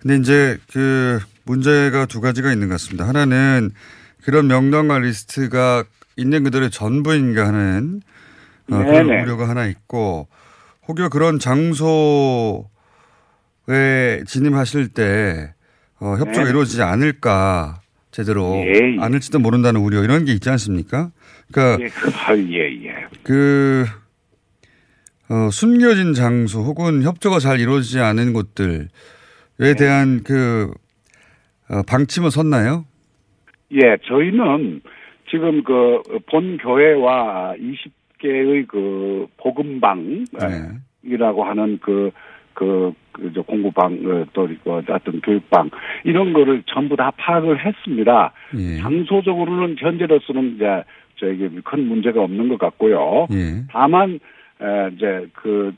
근데 0.00 0.16
이제 0.16 0.56
그 0.72 1.20
문제가 1.44 2.06
두 2.06 2.22
가지가 2.22 2.50
있는 2.50 2.68
것 2.68 2.74
같습니다. 2.74 3.06
하나는 3.06 3.70
그런 4.24 4.46
명단과 4.46 4.98
리스트가 4.98 5.84
있는 6.16 6.42
그들의 6.42 6.70
전부인가 6.70 7.46
하는 7.46 8.00
어, 8.70 8.78
그런. 8.78 9.10
우려가 9.10 9.46
하나 9.46 9.66
있고, 9.66 10.26
혹여 10.88 11.10
그런 11.10 11.38
장소에 11.38 12.64
진입하실 14.26 14.88
때 14.88 15.52
어, 15.98 16.16
협조가 16.16 16.44
네. 16.44 16.50
이루어지지 16.50 16.80
않을까 16.82 17.82
제대로 18.10 18.54
예, 18.54 18.72
예. 18.72 18.96
않을지도 18.98 19.38
모른다는 19.38 19.82
우려 19.82 20.02
이런 20.02 20.24
게 20.24 20.32
있지 20.32 20.48
않습니까? 20.48 21.10
그러니까 21.52 21.84
예, 21.84 21.88
그, 21.90 22.10
아, 22.14 22.34
예, 22.36 22.86
예. 22.86 23.06
그, 23.22 23.86
어, 25.30 25.48
숨겨진 25.50 26.12
장소 26.12 26.60
혹은 26.60 27.02
협조가 27.02 27.38
잘 27.38 27.60
이루어지지 27.60 28.00
않은 28.00 28.32
곳들에 28.32 28.88
네. 29.58 29.74
대한 29.78 30.22
그, 30.24 30.70
어, 31.70 31.82
방침은 31.88 32.30
섰나요? 32.30 32.84
예, 33.72 33.96
저희는 34.04 34.80
지금 35.30 35.62
그 35.62 36.02
본 36.26 36.56
교회와 36.58 37.54
20개의 37.56 38.66
그 38.66 39.26
복음방 39.36 40.24
네. 40.32 40.48
이라고 41.04 41.44
하는 41.44 41.78
그, 41.80 42.10
그, 42.54 42.92
그, 43.12 43.32
저 43.32 43.42
공부방, 43.42 43.94
어, 44.04 44.24
또, 44.32 44.48
그, 44.64 44.70
어떤 44.70 45.20
교육방, 45.20 45.70
이런 46.04 46.32
거를 46.32 46.62
전부 46.66 46.96
다 46.96 47.12
파악을 47.16 47.64
했습니다. 47.64 48.32
예. 48.58 48.78
장소적으로는 48.78 49.76
현재로서는 49.78 50.56
이제, 50.56 50.82
저에게 51.16 51.48
큰 51.64 51.86
문제가 51.86 52.22
없는 52.22 52.48
것 52.48 52.58
같고요. 52.58 53.28
예. 53.32 53.64
다만, 53.70 54.14
에, 54.14 54.18
이제 54.92 55.26
그, 55.34 55.74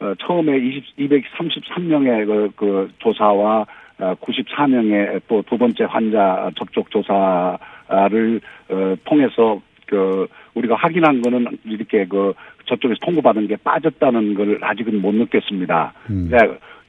어, 0.00 0.14
처음에 0.18 0.58
20, 0.58 0.96
233명의 0.98 2.26
그, 2.26 2.50
그 2.56 2.90
조사와 2.98 3.66
어, 3.98 4.14
94명의 4.16 5.20
또 5.28 5.42
두 5.42 5.56
번째 5.56 5.84
환자 5.84 6.50
접촉 6.56 6.90
조사를 6.90 8.40
어, 8.70 8.94
통해서 9.04 9.60
그 9.86 10.26
우리가 10.54 10.74
확인한 10.76 11.22
거는 11.22 11.46
이렇게 11.64 12.06
그 12.06 12.32
저쪽에서 12.66 12.98
통보받은 13.02 13.46
게 13.48 13.56
빠졌다는 13.56 14.34
걸 14.34 14.58
아직은 14.62 15.00
못 15.00 15.14
느꼈습니다. 15.14 15.92
음. 16.10 16.26
이제, 16.26 16.36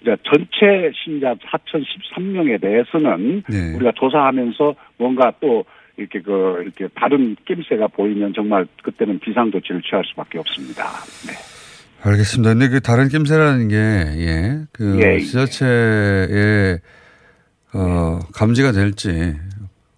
이제 0.02 0.16
전체 0.24 0.92
신자 1.04 1.36
4,013명에 1.36 2.62
대해서는 2.62 3.44
네. 3.50 3.76
우리가 3.76 3.92
조사하면서 3.96 4.76
뭔가 4.98 5.34
또 5.40 5.66
이렇게 5.98 6.22
그 6.22 6.62
이렇게 6.64 6.88
다른 6.96 7.36
낌새가 7.46 7.88
보이면 7.88 8.34
정말 8.34 8.66
그때는 8.82 9.20
비상 9.20 9.52
조치를 9.52 9.82
취할 9.82 10.04
수밖에 10.06 10.40
없습니다. 10.40 10.84
네. 11.28 11.34
알겠습니다. 12.04 12.54
근데 12.54 12.70
그 12.70 12.82
다른 12.82 13.08
낌새라는 13.08 13.68
게, 13.70 13.76
예, 13.78 14.60
그, 14.74 15.00
예, 15.02 15.14
예. 15.14 15.20
지자체에, 15.20 16.78
어, 17.74 18.20
감지가 18.36 18.74
될지, 18.74 19.36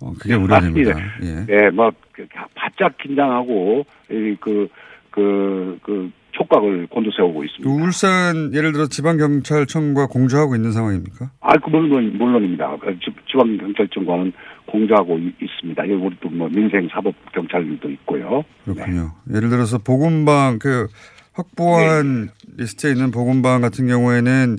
어, 0.01 0.13
그게 0.19 0.35
우려됩니다. 0.35 0.99
예. 1.23 1.45
네, 1.47 1.69
뭐 1.71 1.91
그, 2.11 2.27
바짝 2.53 2.95
긴장하고 2.99 3.85
이그 4.09 4.67
그, 5.09 5.79
그, 5.81 6.11
촉각을 6.33 6.87
곤두세우고 6.87 7.43
있습니다. 7.45 7.69
그 7.69 7.81
울산, 7.81 8.53
예를 8.53 8.73
들어 8.73 8.87
지방 8.87 9.17
경찰청과 9.17 10.07
공조하고 10.07 10.55
있는 10.55 10.73
상황입니까? 10.73 11.31
아, 11.39 11.53
그 11.57 11.69
물론 11.69 12.17
물론입니다. 12.17 12.75
그 12.81 12.91
지- 12.99 13.15
지방 13.31 13.57
경찰청과는 13.57 14.33
공조하고 14.79 15.17
이- 15.19 15.33
있습니다. 15.41 15.83
여기 15.83 15.93
우리 15.93 16.15
또뭐 16.19 16.49
민생 16.49 16.87
사법 16.91 17.13
경찰들도 17.33 17.89
있고요. 17.91 18.43
그렇군요. 18.65 19.13
예를 19.33 19.49
들어서 19.49 19.77
보건방 19.77 20.59
그 20.59 20.87
확보한 21.33 22.29
리스트에 22.57 22.91
있는 22.91 23.11
보건방 23.11 23.61
같은 23.61 23.87
경우에는 23.87 24.57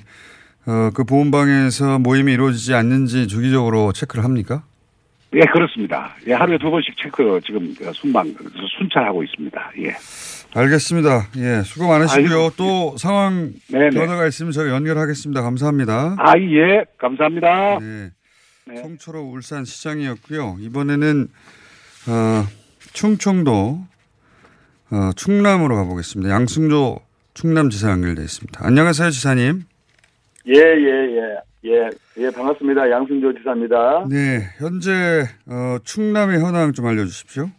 어, 0.66 0.90
그 0.94 1.04
보건방에서 1.04 1.98
모임이 2.00 2.32
이루어지지 2.32 2.74
않는지 2.74 3.28
주기적으로 3.28 3.92
체크를 3.92 4.24
합니까? 4.24 4.64
예, 5.34 5.40
그렇습니다. 5.52 6.14
예, 6.26 6.32
하루에 6.32 6.58
두 6.58 6.70
번씩 6.70 6.94
체크 7.00 7.40
지금 7.44 7.74
순방 7.94 8.34
순찰하고 8.78 9.22
있습니다. 9.22 9.70
예. 9.80 9.94
알겠습니다. 10.54 11.26
예, 11.36 11.62
수고 11.62 11.88
많으시고요. 11.88 12.50
또 12.56 12.96
상황 12.96 13.50
네네. 13.70 13.90
변화가 13.90 14.26
있으면 14.28 14.52
저희 14.52 14.70
연결하겠습니다. 14.70 15.42
감사합니다. 15.42 16.16
아, 16.18 16.32
예, 16.38 16.84
감사합니다. 16.98 17.78
네. 17.80 18.10
송초로 18.74 19.20
울산 19.22 19.64
시장이었고요. 19.64 20.56
이번에는 20.60 21.28
어, 22.08 22.44
충청도 22.92 23.80
어, 24.90 25.10
충남으로 25.14 25.76
가보겠습니다. 25.76 26.32
양승조 26.32 27.00
충남지사 27.34 27.90
연결돼 27.90 28.22
있습니다. 28.22 28.60
안녕하세요, 28.64 29.10
지사님. 29.10 29.62
예, 30.48 30.54
예, 30.54 31.16
예. 31.16 31.36
예, 31.64 31.90
예, 32.18 32.30
반갑습니다. 32.30 32.90
양승조 32.90 33.38
지사입니다. 33.38 34.06
네, 34.08 34.48
현재 34.58 35.28
어, 35.46 35.78
충남의 35.84 36.40
현황 36.40 36.72
좀 36.72 36.86
알려주십시오. 36.86 37.50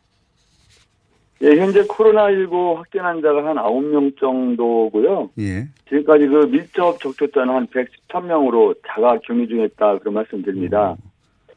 예, 1.44 1.56
현재 1.56 1.82
코로나19 1.84 2.76
확진 2.76 3.02
환자가 3.02 3.46
한 3.46 3.58
9명 3.58 4.18
정도고요. 4.20 5.30
예. 5.40 5.68
지금까지 5.88 6.28
그 6.28 6.48
밀접 6.50 7.00
접촉자는 7.00 7.54
한 7.54 7.68
113명으로 7.68 8.76
자가 8.88 9.20
격리 9.24 9.48
중했다 9.48 10.00
그런 10.00 10.16
말씀 10.16 10.42
드립니다. 10.42 10.96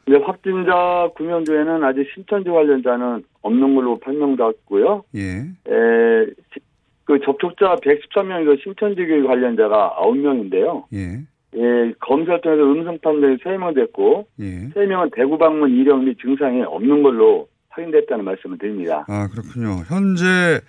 근데 0.05 0.19
확진자 0.23 1.09
9명 1.15 1.45
중에는 1.45 1.83
아직 1.83 2.07
신천지 2.13 2.49
관련자는 2.49 3.23
없는 3.41 3.75
걸로 3.75 3.97
판명됐고요. 3.99 5.03
예. 5.15 5.21
에, 5.21 6.25
시- 6.53 6.59
그 7.05 7.19
접촉자 7.25 7.75
113명이고 7.77 8.61
신천지교회 8.61 9.23
관련자가 9.23 9.95
9명인데요. 9.99 10.83
예. 10.93 11.19
예, 11.53 11.93
검사를 11.99 12.39
통해서 12.39 12.63
음성 12.63 12.97
판정이 12.99 13.35
3명 13.37 13.75
됐고 13.75 14.25
예. 14.39 14.69
3명은 14.69 15.11
대구 15.13 15.37
방문 15.37 15.71
이력 15.71 16.03
및 16.03 16.17
증상이 16.21 16.61
없는 16.61 17.03
걸로 17.03 17.47
확인됐다는 17.71 18.23
말씀을 18.25 18.57
드립니다. 18.57 19.05
아, 19.07 19.27
그렇군요. 19.29 19.83
현재, 19.87 20.61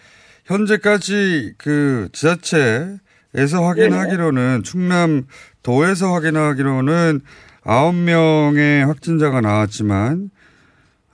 현재까지 0.45 1.55
그 1.59 2.09
지자체에서 2.13 3.63
확인하기로는 3.63 4.63
충남 4.65 5.27
도에서 5.63 6.13
확인하기로는 6.13 7.21
9명의 7.65 8.87
확진자가 8.87 9.41
나왔지만 9.41 10.31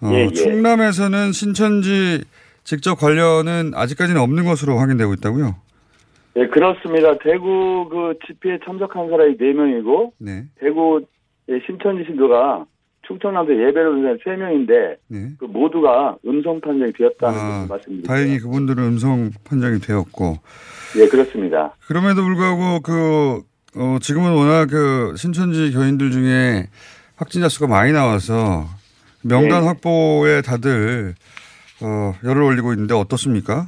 어, 0.01 0.11
예, 0.13 0.27
예. 0.27 0.29
충남에서는 0.31 1.33
신천지 1.33 2.25
직접 2.65 2.95
관련은 2.97 3.73
아직까지는 3.75 4.21
없는 4.21 4.45
것으로 4.45 4.79
확인되고 4.79 5.13
있다고요? 5.15 5.57
예, 6.37 6.47
그렇습니다. 6.47 7.19
대구 7.19 7.89
그 7.91 8.15
집회에 8.27 8.59
참석한 8.65 9.09
사람이 9.09 9.37
4명이고 9.37 10.13
네. 10.19 10.45
대구 10.61 11.01
예, 11.49 11.61
신천지 11.67 12.05
신도가 12.05 12.67
충청남도 13.09 13.53
예배를 13.53 13.89
온 13.89 14.03
사람 14.03 14.19
3명인데 14.19 14.97
네. 15.09 15.29
그 15.39 15.47
모두가 15.47 16.17
음성 16.27 16.61
판정이 16.61 16.93
되었다는 16.93 17.39
아, 17.39 17.67
말씀드립니다. 17.69 18.13
다행히 18.13 18.39
그분들은 18.39 18.85
음성 18.85 19.31
판정이 19.45 19.81
되었고 19.81 20.37
예, 20.99 21.09
그렇습니다. 21.09 21.75
그럼에도 21.87 22.23
불구하고 22.23 22.81
그 22.81 23.43
어, 23.77 23.99
지금은 24.01 24.33
워낙 24.35 24.67
그 24.71 25.15
신천지 25.17 25.73
교인들 25.73 26.11
중에 26.11 26.67
확진자 27.17 27.49
수가 27.49 27.67
많이 27.67 27.93
나와서 27.93 28.67
명단 29.25 29.63
네. 29.63 29.67
확보에 29.67 30.43
다들 30.43 31.15
어, 31.83 32.13
열을 32.25 32.43
올리고 32.43 32.73
있는데 32.75 32.95
어떻습니까? 32.95 33.67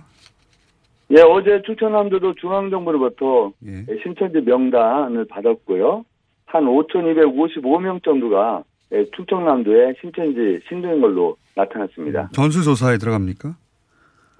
예, 1.16 1.22
어제 1.22 1.62
충청남도도 1.64 2.34
중앙정부로부터 2.34 3.52
예. 3.66 3.84
예, 3.88 4.02
신천지 4.02 4.40
명단을 4.40 5.26
받았고요. 5.28 6.04
한 6.46 6.64
5,255명 6.64 8.02
정도가 8.04 8.64
예, 8.64 8.69
충청남도에 9.16 9.94
신천지 10.00 10.60
신도인 10.68 11.00
걸로 11.00 11.36
나타났습니다. 11.54 12.30
전수조사에 12.32 12.98
들어갑니까? 12.98 13.54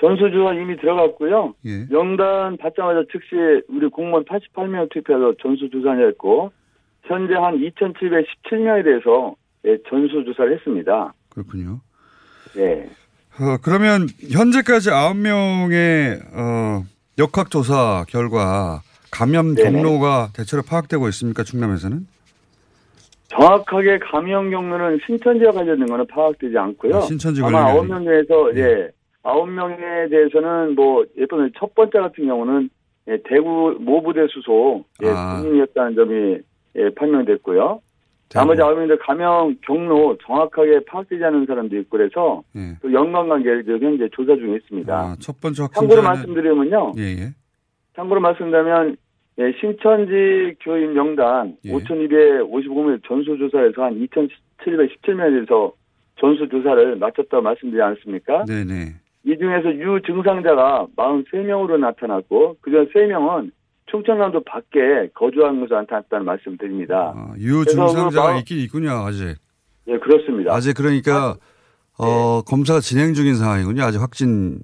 전수조사 0.01 0.55
이미 0.55 0.77
들어갔고요. 0.79 1.55
예. 1.67 1.87
명단 1.91 2.57
받자마자 2.57 3.03
즉시 3.13 3.37
우리 3.69 3.87
공무원 3.89 4.25
88명 4.25 4.91
투표해서 4.91 5.35
전수조사를 5.43 6.09
했고 6.09 6.53
현재 7.05 7.35
한 7.35 7.59
2,717명에 7.59 8.85
대해서 8.85 9.35
예, 9.67 9.77
전수조사를 9.89 10.55
했습니다. 10.57 11.13
그렇군요. 11.29 11.81
예. 12.57 12.89
어, 13.39 13.57
그러면 13.63 14.07
현재까지 14.33 14.91
9명의 14.91 16.21
어, 16.33 16.85
역학조사 17.19 18.07
결과 18.09 18.81
감염. 19.11 19.55
경로가 19.55 20.31
대체로 20.35 20.63
파악되고 20.63 21.09
있습니까? 21.09 21.43
충남에서는? 21.45 22.07
정확하게 23.31 23.99
감염 24.01 24.51
경로는 24.51 24.99
신천지와 25.07 25.53
관련된 25.53 25.87
거는 25.87 26.07
파악되지 26.09 26.59
않고요. 26.59 26.97
아, 26.97 27.01
신천지 27.03 27.43
아마 27.43 27.71
아홉 27.71 27.87
명 27.87 28.05
중에서 28.05 28.57
예 28.57 28.89
아홉 29.23 29.49
명에 29.49 29.77
대해서는 30.11 30.75
뭐 30.75 31.05
예컨대 31.17 31.53
첫 31.59 31.75
번째 31.75 32.01
같은 32.01 32.27
경우는 32.27 32.69
예, 33.09 33.19
대구 33.25 33.77
모부대 33.81 34.27
수소 34.29 34.85
예, 35.03 35.09
아. 35.09 35.41
군인이었다는 35.41 35.95
점이 35.95 36.39
예, 36.77 36.91
판명됐고요. 36.95 37.81
나머지 38.31 38.63
아홉 38.63 38.77
명들 38.79 38.99
감염 38.99 39.57
경로 39.65 40.17
정확하게 40.25 40.85
파악되지 40.87 41.25
않은 41.25 41.47
사람도 41.47 41.77
있고 41.79 41.99
그래서 41.99 42.43
예. 42.57 42.77
또 42.83 42.93
연관관계를 42.93 43.65
지금 43.65 43.83
현재 43.83 44.09
조사 44.13 44.35
중에 44.35 44.57
있습니다. 44.57 44.93
아, 44.93 45.17
첫 45.21 45.41
번째 45.41 45.67
참고로 45.73 46.03
확진자는 46.03 46.03
말씀드리면요. 46.05 46.93
예, 46.99 47.03
예. 47.03 47.35
참고로 47.95 48.21
말씀드리면 48.21 48.97
예, 49.39 49.53
신천지 49.61 50.55
교인 50.61 50.95
명단 50.95 51.57
예. 51.65 51.73
5,255명 51.73 53.01
전수조사에서 53.07 53.83
한 53.83 54.07
2,717명에서 54.07 55.73
전수조사를 56.21 56.97
마쳤다고 56.97 57.43
말씀드리지 57.43 57.81
않았습니까? 57.81 58.45
네, 58.47 58.65
네. 58.65 58.95
이 59.25 59.37
중에서 59.39 59.75
유증상자가 59.75 60.89
43명으로 60.97 61.79
나타났고 61.79 62.57
그중 62.61 62.89
3명은 62.89 63.51
충청남도 63.91 64.45
밖에 64.45 65.09
거주하는 65.15 65.61
것으로 65.61 65.81
나타났다는 65.81 66.25
말씀 66.25 66.57
드립니다. 66.57 67.13
아, 67.17 67.35
유증상자가 67.39 68.39
있긴 68.39 68.59
있군요, 68.59 68.91
아직. 68.91 69.37
예, 69.89 69.99
그렇습니다. 69.99 70.55
아직 70.55 70.75
그러니까 70.75 71.37
어, 71.99 72.43
검사가 72.43 72.81
진행 72.81 73.15
중인 73.15 73.35
상황이군요. 73.35 73.83
아직 73.83 74.01
확진 74.01 74.61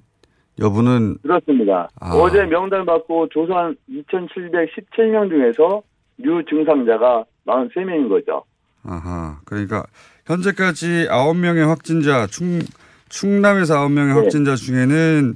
여부는 0.59 1.17
그렇습니다. 1.21 1.89
아. 1.99 2.13
어제 2.13 2.43
명단 2.45 2.85
받고 2.85 3.29
조사한 3.29 3.75
2,717명 3.89 5.29
중에서 5.29 5.81
유증상자가 6.19 7.25
43명인 7.45 8.09
거죠. 8.09 8.43
아하. 8.83 9.39
그러니까 9.45 9.85
현재까지 10.25 11.07
9명의 11.09 11.67
확진자 11.67 12.27
충 12.27 12.59
충남에서 13.09 13.75
9명의 13.75 14.07
네. 14.07 14.13
확진자 14.13 14.55
중에는 14.55 15.35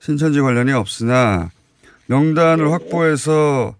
신천지 0.00 0.40
관련이 0.40 0.72
없으나 0.72 1.50
명단을 2.06 2.64
네. 2.64 2.70
확보해서 2.70 3.74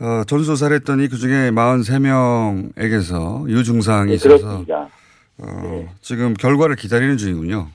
어, 0.00 0.24
전수조사를 0.26 0.74
했더니 0.76 1.06
그중에 1.08 1.50
43명에게서 1.50 3.48
유증상이 3.48 4.08
네, 4.08 4.14
있어서. 4.14 4.64
어, 5.38 5.94
지금 6.00 6.34
결과를 6.34 6.74
기다리는 6.76 7.16
중이군요. 7.16 7.68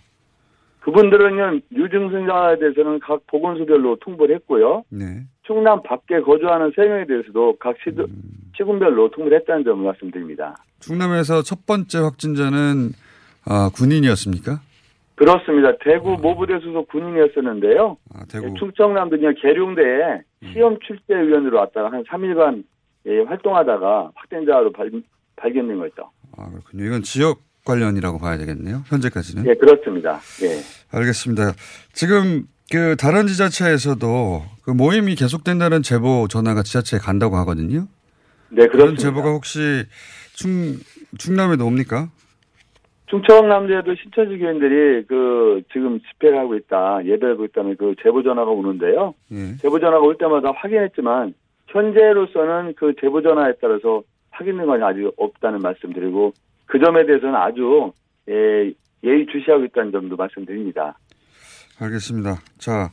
그분들은요, 0.87 1.59
유증상자에 1.73 2.59
대해서는 2.59 2.99
각 2.99 3.19
보건소별로 3.27 3.97
통보를 3.99 4.35
했고요. 4.35 4.83
네. 4.89 5.25
충남 5.43 5.83
밖에 5.83 6.21
거주하는 6.21 6.71
3명에 6.71 7.05
대해서도 7.09 7.57
각 7.59 7.75
시도, 7.83 8.03
음. 8.05 8.21
시군별로 8.55 9.11
통보를 9.11 9.39
했다는 9.39 9.65
점을 9.65 9.83
말씀드립니다. 9.83 10.55
충남에서 10.79 11.41
첫 11.41 11.65
번째 11.65 11.99
확진자는 11.99 12.91
아, 13.45 13.69
군인이었습니까? 13.75 14.61
그렇습니다. 15.15 15.73
대구 15.81 16.15
모부대 16.21 16.57
소속 16.59 16.87
군인이었었는데요. 16.87 17.97
아, 18.15 18.23
대구. 18.31 18.53
충청남도 18.57 19.17
그냥 19.17 19.35
계룡대에 19.41 20.21
시험 20.53 20.77
출제위원으로 20.79 21.57
왔다가 21.57 21.91
한 21.91 22.03
3일간 22.05 22.63
예, 23.07 23.21
활동하다가 23.23 24.11
확진자로 24.15 24.71
발, 24.71 24.89
발견된 25.35 25.79
거죠. 25.79 26.11
아, 26.37 26.49
그렇군요. 26.49 26.85
이건 26.85 27.01
지역 27.01 27.39
관련이라고 27.67 28.17
봐야 28.17 28.37
되겠네요. 28.37 28.83
현재까지는. 28.87 29.45
예, 29.45 29.53
그렇습니다. 29.53 30.19
예. 30.43 30.97
알겠습니다. 30.97 31.53
지금 31.93 32.43
그 32.71 32.95
다른 32.97 33.27
지자체에서도 33.27 34.43
그 34.63 34.71
모임이 34.71 35.15
계속된다는 35.15 35.83
제보 35.83 36.27
전화가 36.27 36.63
지자체에 36.63 36.99
간다고 36.99 37.35
하거든요. 37.37 37.87
네, 38.49 38.67
그런 38.67 38.95
그렇습니다. 38.95 39.01
제보가 39.03 39.29
혹시 39.31 39.59
충 40.33 40.79
충남에도 41.17 41.65
옵니까? 41.65 42.09
충청남도에도 43.09 43.95
신천지 43.95 44.37
교인들이 44.37 45.05
그 45.07 45.61
지금 45.71 45.99
집회를 46.01 46.37
하고 46.39 46.55
있다, 46.55 46.99
예배를 47.05 47.33
하고 47.33 47.45
있다는 47.45 47.77
그 47.77 47.95
제보 48.03 48.21
전화가 48.21 48.51
오는데요. 48.51 49.13
예. 49.31 49.55
제보 49.61 49.79
전화가 49.79 50.05
올 50.05 50.17
때마다 50.17 50.51
확인했지만 50.55 51.33
현재로서는 51.67 52.73
그 52.75 52.93
제보 52.99 53.21
전화에 53.21 53.53
따라서 53.61 54.03
확인된 54.31 54.65
건 54.65 54.83
아직 54.83 55.09
없다는 55.17 55.59
말씀드리고 55.59 56.33
그 56.67 56.79
점에 56.79 57.05
대해서는 57.05 57.35
아주 57.35 57.91
예, 58.29 58.71
예의 59.03 59.25
주시하고 59.31 59.65
있다는 59.65 59.91
점도 59.91 60.15
말씀드립니다. 60.15 60.97
알겠습니다. 61.79 62.37
자, 62.57 62.89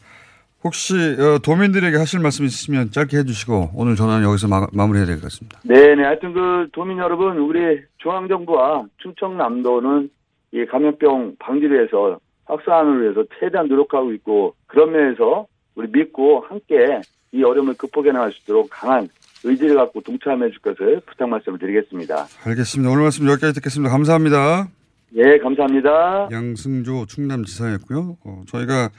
혹시 0.63 0.95
어, 0.95 1.39
도민들에게 1.45 1.97
하실 1.97 2.21
말씀 2.21 2.45
있으시면 2.45 2.91
짧게 2.91 3.19
해주시고 3.19 3.71
오늘 3.75 3.97
전화는 3.97 4.27
여기서 4.27 4.49
마, 4.49 4.67
마무리해야 4.73 5.07
될 5.07 5.17
것 5.17 5.25
같습니다. 5.25 5.61
네 5.65 5.95
네. 5.95 6.05
하여튼 6.05 6.33
그 6.33 6.69
도민 6.73 6.99
여러분, 6.99 7.37
우리 7.39 7.81
중앙정부와 7.99 8.85
충청남도는 8.99 10.11
이 10.53 10.65
감염병 10.67 11.37
방지를 11.39 11.77
위해서 11.79 12.19
확산을 12.47 13.03
위해서 13.03 13.25
최대한 13.41 13.67
노력하고 13.69 14.13
있고 14.15 14.55
그런 14.67 14.93
면에서 14.93 15.47
우리 15.75 15.89
믿고 15.91 16.45
함께 16.49 17.01
이 17.33 17.43
어려움을 17.43 17.75
극복해 17.75 18.13
나갈 18.13 18.31
수 18.31 18.41
있도록 18.43 18.69
강한 18.71 19.09
의지를 19.45 19.77
갖고 19.77 20.01
동참해 20.01 20.51
줄 20.51 20.59
것을 20.61 21.01
부탁 21.07 21.29
말씀을 21.29 21.59
드리겠습니다. 21.59 22.27
알겠습니다. 22.45 22.91
오늘 22.91 23.03
말씀 23.03 23.29
여기까지 23.29 23.55
듣겠습니다. 23.55 23.91
감사합니다. 23.93 24.69
예, 25.17 25.39
감사합니다. 25.39 26.29
양승조 26.33 27.07
충남지사였고요. 27.07 28.17
어, 28.25 28.43
저희가 28.49 28.91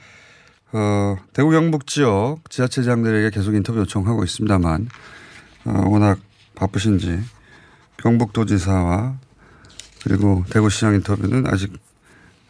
어, 0.72 1.16
대구 1.32 1.50
경북 1.50 1.86
지역 1.86 2.38
지자체장들에게 2.48 3.30
계속 3.30 3.54
인터뷰 3.54 3.80
요청하고 3.80 4.24
있습니다만 4.24 4.88
어, 5.66 5.88
워낙 5.88 6.18
바쁘신지 6.54 7.18
경북도지사와 7.98 9.18
그리고 10.04 10.44
대구시장 10.50 10.94
인터뷰는 10.94 11.46
아직 11.46 11.72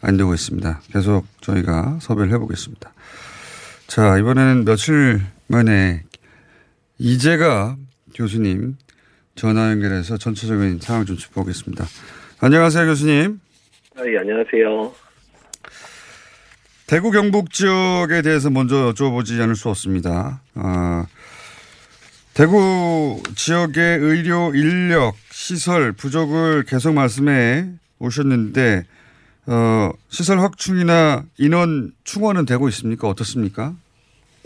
안 0.01 0.15
되고 0.15 0.33
있습니다. 0.33 0.81
계속 0.93 1.25
저희가 1.41 1.97
섭외를 2.01 2.31
해보겠습니다. 2.33 2.93
자 3.87 4.17
이번에는 4.17 4.65
며칠 4.65 5.21
만에 5.47 6.03
이재가 6.99 7.77
교수님 8.17 8.75
전화 9.35 9.69
연결해서 9.69 10.17
전체적인 10.17 10.79
상황 10.79 11.05
좀 11.05 11.15
짚어보겠습니다. 11.17 11.85
안녕하세요 12.39 12.87
교수님. 12.87 13.39
네, 13.95 14.17
안녕하세요. 14.17 14.93
대구 16.87 17.11
경북 17.11 17.51
지역에 17.51 18.23
대해서 18.23 18.49
먼저 18.49 18.91
여쭤보지 18.93 19.39
않을 19.41 19.55
수 19.55 19.69
없습니다. 19.69 20.41
아, 20.55 21.05
대구 22.33 23.21
지역의 23.35 23.99
의료 23.99 24.53
인력 24.55 25.15
시설 25.31 25.91
부족을 25.91 26.63
계속 26.63 26.93
말씀해 26.93 27.67
오셨는데 27.99 28.83
어, 29.45 29.91
시설 30.09 30.39
확충이나 30.39 31.23
인원 31.37 31.91
충원은 32.03 32.45
되고 32.45 32.67
있습니까? 32.69 33.07
어떻습니까? 33.07 33.75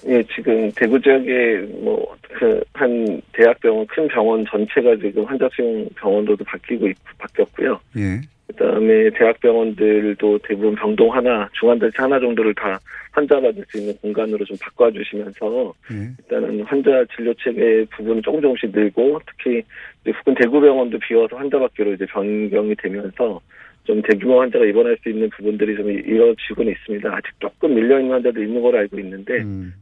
예, 0.07 0.23
지금 0.33 0.71
대구 0.75 0.99
지역에 0.99 1.57
뭐 1.83 2.15
그 2.33 2.63
한 2.73 3.21
대학병원 3.33 3.85
큰 3.87 4.07
병원 4.07 4.45
전체가 4.45 4.95
지금 4.95 5.23
환자 5.25 5.47
수용 5.53 5.87
병원으로도 5.95 6.43
바뀌고 6.45 6.87
있, 6.87 6.95
바뀌었고요. 7.17 7.79
예. 7.97 8.21
그다음에 8.47 9.09
대학병원들도 9.11 10.39
대부분 10.39 10.75
병동 10.75 11.13
하나, 11.13 11.47
중환자실 11.53 12.01
하나 12.01 12.19
정도를 12.19 12.53
다 12.55 12.79
환자 13.11 13.39
받을 13.39 13.63
수 13.69 13.77
있는 13.77 13.95
공간으로 13.97 14.43
좀 14.45 14.57
바꿔주시면서 14.59 15.73
예. 15.91 15.95
일단은 16.19 16.61
환자 16.63 17.05
진료 17.15 17.33
체계 17.35 17.85
부분은 17.95 18.21
조금 18.23 18.41
조금씩 18.41 18.71
늘고 18.73 19.21
특히 19.27 19.61
이제 20.01 20.11
부근 20.17 20.33
대구병원도 20.35 20.99
비워서 20.99 21.37
환자 21.37 21.59
받기로 21.59 21.93
이제 21.93 22.05
변경이 22.07 22.75
되면서 22.75 23.39
좀 23.83 24.01
대규모 24.03 24.41
환자가 24.41 24.65
입원할 24.65 24.97
수 25.01 25.09
있는 25.09 25.29
부분들이 25.29 25.75
좀 25.75 25.89
이루어지고는 25.89 26.71
있습니다. 26.71 27.09
아직 27.09 27.31
조금 27.39 27.73
밀려 27.73 27.99
있는 27.99 28.13
환자도 28.13 28.41
있는 28.41 28.61
걸로 28.61 28.77
알고 28.77 28.99
있는데 28.99 29.39
음. 29.41 29.73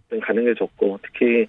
좋고 0.59 0.99
특히 1.03 1.45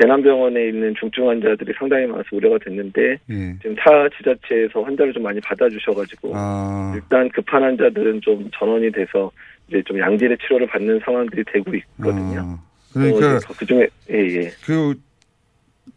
대남병원에 0.00 0.68
있는 0.68 0.94
중증 0.98 1.28
환자들이 1.28 1.72
상당히 1.78 2.06
많아서 2.06 2.28
우려가 2.32 2.58
됐는데 2.58 3.18
예. 3.30 3.56
지금 3.60 3.74
타 3.76 4.08
지자체에서 4.16 4.82
환자를 4.82 5.12
좀 5.12 5.22
많이 5.22 5.40
받아주셔가지고 5.40 6.32
아, 6.34 6.92
일단 6.94 7.28
급한 7.30 7.62
환자들은 7.62 8.20
좀 8.20 8.48
전원이 8.54 8.92
돼서 8.92 9.30
이제 9.68 9.82
좀 9.86 9.98
양질의 9.98 10.38
치료를 10.38 10.66
받는 10.66 11.00
상황들이 11.04 11.44
되고 11.44 11.74
있거든요. 11.74 12.58
그러니까 12.92 13.38
그 13.58 13.66
중에 13.66 13.88
예 14.10 14.18
예. 14.18 14.50
그 14.64 14.94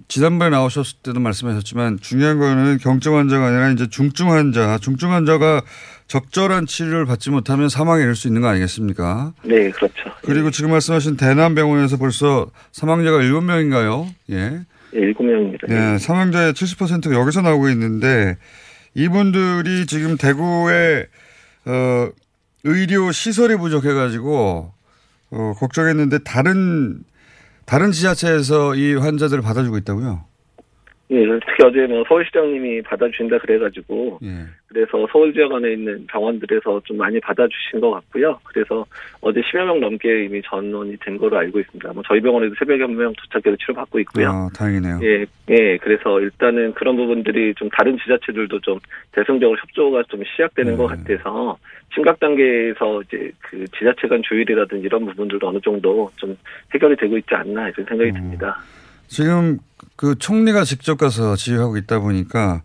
지난번에 0.07 0.51
나오셨을 0.51 0.97
때도 1.03 1.19
말씀하셨지만 1.19 1.99
중요한 1.99 2.37
거는 2.39 2.77
경증 2.77 3.15
환자가 3.17 3.47
아니라 3.47 3.69
이제 3.71 3.87
중증 3.87 4.31
환자, 4.31 4.77
중증 4.77 5.11
환자가 5.11 5.63
적절한 6.07 6.67
치료를 6.67 7.05
받지 7.05 7.31
못하면 7.31 7.69
사망에 7.69 8.03
이를 8.03 8.15
수 8.15 8.27
있는 8.27 8.41
거 8.41 8.47
아니겠습니까? 8.47 9.33
네 9.43 9.71
그렇죠. 9.71 9.95
그리고 10.21 10.51
지금 10.51 10.71
말씀하신 10.71 11.17
대남병원에서 11.17 11.97
벌써 11.97 12.47
사망자가 12.71 13.19
7명인가요? 13.19 14.07
예. 14.29 14.61
예, 14.95 14.99
일곱 14.99 15.23
명입니다. 15.23 15.67
네, 15.67 15.97
사망자의 15.97 16.53
70%가 16.53 17.15
여기서 17.15 17.41
나오고 17.41 17.69
있는데 17.69 18.37
이분들이 18.93 19.87
지금 19.87 20.15
대구에 20.17 21.07
어, 21.65 22.09
의료 22.63 23.11
시설이 23.11 23.57
부족해가지고 23.57 24.71
어, 25.31 25.53
걱정했는데 25.57 26.19
다른 26.19 27.03
다른 27.65 27.91
지자체에서 27.91 28.75
이 28.75 28.95
환자들을 28.95 29.41
받아주고 29.41 29.77
있다고요? 29.79 30.25
예, 31.11 31.23
특히 31.45 31.63
어제 31.63 31.85
뭐 31.85 32.03
서울시장님이 32.07 32.81
받아주신다 32.81 33.37
그래가지고 33.37 34.19
예. 34.23 34.45
그래서 34.67 35.07
서울 35.11 35.31
지역 35.33 35.53
안에 35.53 35.73
있는 35.73 36.05
병원들에서 36.07 36.81
좀 36.83 36.97
많이 36.97 37.19
받아주신 37.19 37.79
것 37.79 37.91
같고요. 37.91 38.39
그래서 38.43 38.85
어제 39.21 39.39
10여 39.41 39.65
명 39.65 39.79
넘게 39.79 40.25
이미 40.25 40.41
전원이 40.41 40.97
된 40.97 41.17
거로 41.17 41.37
알고 41.37 41.59
있습니다. 41.59 41.93
뭐 41.93 42.03
저희 42.07 42.19
병원에도 42.21 42.55
새벽에 42.57 42.81
한 42.81 42.95
명 42.95 43.13
도착해서 43.13 43.55
치료받고 43.57 43.99
있고요. 43.99 44.29
아, 44.29 44.49
다행이네요. 44.55 44.99
예, 45.03 45.25
예, 45.49 45.77
그래서 45.77 46.19
일단은 46.19 46.73
그런 46.73 46.95
부분들이 46.95 47.53
좀 47.55 47.69
다른 47.69 47.97
지자체들도 47.97 48.59
좀 48.61 48.79
대승적으로 49.11 49.57
협조가 49.59 50.03
좀 50.09 50.23
시작되는 50.23 50.71
네. 50.71 50.77
것 50.77 50.87
같아서 50.87 51.57
심각 51.93 52.19
단계에서 52.19 53.01
이제 53.03 53.31
그 53.41 53.63
지자체 53.77 54.07
간 54.07 54.21
조율이라든지 54.23 54.85
이런 54.85 55.05
부분들도 55.05 55.47
어느 55.47 55.59
정도 55.61 56.09
좀 56.15 56.35
해결이 56.73 56.95
되고 56.95 57.15
있지 57.17 57.35
않나 57.35 57.69
이런 57.69 57.85
생각이 57.85 58.11
듭니다. 58.11 58.57
지금 59.07 59.57
그 59.95 60.15
총리가 60.17 60.63
직접 60.63 60.97
가서 60.97 61.35
지휘하고 61.35 61.77
있다 61.77 61.99
보니까 61.99 62.63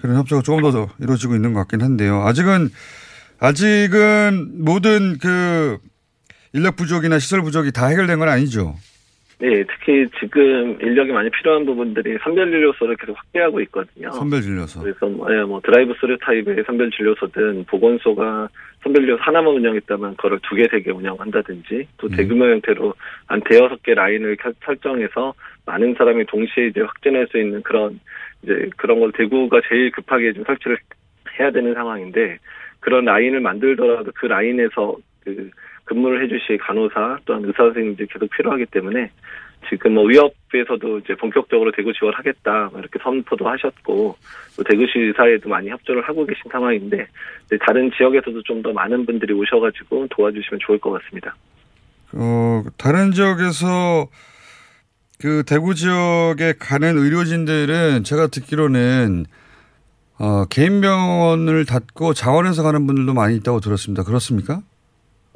그런 0.00 0.16
협조가 0.16 0.42
조금 0.42 0.70
더 0.70 0.88
이루어지고 0.98 1.34
있는 1.34 1.52
것 1.52 1.60
같긴 1.60 1.82
한데요. 1.82 2.22
아직은 2.26 2.70
아직은 3.38 4.64
모든 4.64 5.18
그 5.18 5.78
인력 6.52 6.76
부족이나 6.76 7.18
시설 7.18 7.42
부족이 7.42 7.72
다 7.72 7.86
해결된 7.86 8.18
건 8.18 8.28
아니죠. 8.28 8.76
네, 9.42 9.64
특히 9.64 10.06
지금 10.20 10.78
인력이 10.80 11.10
많이 11.10 11.28
필요한 11.30 11.66
부분들이 11.66 12.16
선별 12.22 12.48
진료소를 12.48 12.94
계속 12.94 13.18
확대하고 13.18 13.60
있거든요. 13.62 14.12
선별 14.12 14.40
진료소. 14.40 14.82
그래서 14.82 15.06
뭐, 15.08 15.26
예, 15.34 15.42
뭐 15.42 15.60
드라이브 15.60 15.92
스루 15.98 16.16
타입의 16.18 16.62
선별 16.64 16.88
진료소든 16.92 17.64
보건소가 17.64 18.48
선별 18.84 19.02
진료소 19.02 19.20
하나만 19.20 19.52
운영했다면 19.54 20.14
그걸 20.14 20.38
두 20.48 20.54
개, 20.54 20.68
세 20.70 20.80
개 20.80 20.92
운영한다든지 20.92 21.88
또 21.98 22.08
대규모 22.08 22.44
형태로 22.44 22.94
한 23.26 23.40
대여섯 23.50 23.82
개 23.82 23.94
라인을 23.94 24.36
켜- 24.36 24.52
설정해서 24.64 25.34
많은 25.66 25.94
사람이 25.98 26.24
동시에 26.26 26.68
이제 26.68 26.80
확진할 26.80 27.26
수 27.32 27.38
있는 27.38 27.62
그런 27.62 27.98
이제 28.44 28.70
그런 28.76 29.00
걸 29.00 29.10
대구가 29.10 29.60
제일 29.68 29.90
급하게 29.90 30.34
좀 30.34 30.44
설치를 30.44 30.78
해야 31.40 31.50
되는 31.50 31.74
상황인데 31.74 32.38
그런 32.78 33.06
라인을 33.06 33.40
만들더라도 33.40 34.12
그 34.14 34.26
라인에서 34.26 34.96
그 35.24 35.50
근무를 35.84 36.24
해주실 36.24 36.58
간호사 36.58 37.18
또한 37.24 37.44
의사 37.44 37.64
선생님들이 37.64 38.08
계속 38.08 38.30
필요하기 38.30 38.66
때문에 38.66 39.10
지금 39.68 39.94
뭐 39.94 40.04
위협에서도 40.04 40.98
이제 40.98 41.14
본격적으로 41.14 41.70
대구 41.72 41.92
지원하겠다 41.92 42.68
뭐 42.72 42.80
이렇게 42.80 42.98
선포도 43.02 43.48
하셨고 43.48 44.16
또 44.56 44.64
대구시 44.64 44.98
의사에도 44.98 45.48
많이 45.48 45.68
협조를 45.68 46.02
하고 46.02 46.26
계신 46.26 46.42
상황인데 46.50 47.06
다른 47.60 47.90
지역에서도 47.96 48.42
좀 48.42 48.62
더 48.62 48.72
많은 48.72 49.06
분들이 49.06 49.32
오셔가지고 49.34 50.06
도와주시면 50.10 50.60
좋을 50.64 50.78
것 50.78 50.92
같습니다. 50.92 51.34
어, 52.12 52.62
다른 52.78 53.10
지역에서 53.10 54.08
그 55.20 55.42
대구 55.46 55.74
지역에 55.74 56.54
가는 56.58 56.96
의료진들은 56.96 58.04
제가 58.04 58.28
듣기로는 58.28 59.24
어, 60.18 60.44
개인 60.46 60.80
병원을 60.80 61.64
닫고 61.64 62.14
자원해서 62.14 62.62
가는 62.62 62.86
분들도 62.86 63.14
많이 63.14 63.36
있다고 63.36 63.58
들었습니다. 63.60 64.04
그렇습니까? 64.04 64.60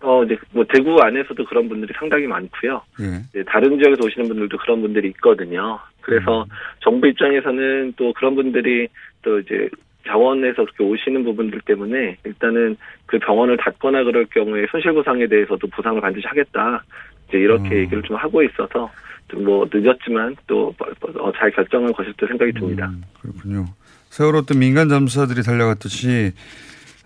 어 0.07 0.23
이제 0.23 0.37
뭐 0.53 0.65
대구 0.69 0.97
안에서도 1.03 1.45
그런 1.47 1.69
분들이 1.69 1.93
상당히 1.99 2.29
많고요. 2.29 2.81
예. 3.01 3.43
다른 3.43 3.77
지역에서 3.77 4.07
오시는 4.07 4.29
분들도 4.29 4.57
그런 4.59 4.81
분들이 4.81 5.09
있거든요. 5.09 5.81
그래서 6.01 6.47
정부 6.79 7.09
입장에서는 7.09 7.95
또 7.97 8.13
그런 8.13 8.37
분들이 8.37 8.87
또 9.23 9.41
이제 9.41 9.69
자원에서 10.07 10.65
그렇게 10.65 10.85
오시는 10.85 11.25
부분들 11.25 11.61
때문에 11.63 12.19
일단은 12.25 12.77
그 13.07 13.19
병원을 13.19 13.57
닫거나 13.57 14.05
그럴 14.05 14.27
경우에 14.27 14.67
손실보상에 14.71 15.27
대해서도 15.27 15.67
보상을 15.67 16.01
반드시 16.01 16.25
하겠다. 16.29 16.85
이제 17.29 17.39
이렇게 17.39 17.79
얘기를 17.79 18.01
좀 18.05 18.17
하고 18.17 18.45
있어서 18.45 18.89
좀 19.29 19.43
뭐 19.43 19.69
늦었지만 19.73 20.37
또 20.47 20.73
잘 21.37 21.51
결정한 21.51 21.93
것일 21.93 22.13
때 22.17 22.27
생각이 22.29 22.53
듭니다. 22.53 22.91
그렇군요. 23.21 23.67
세월호 24.11 24.43
때 24.43 24.57
민간 24.57 24.89
잠수사들이 24.89 25.43
달려갔듯이 25.43 26.33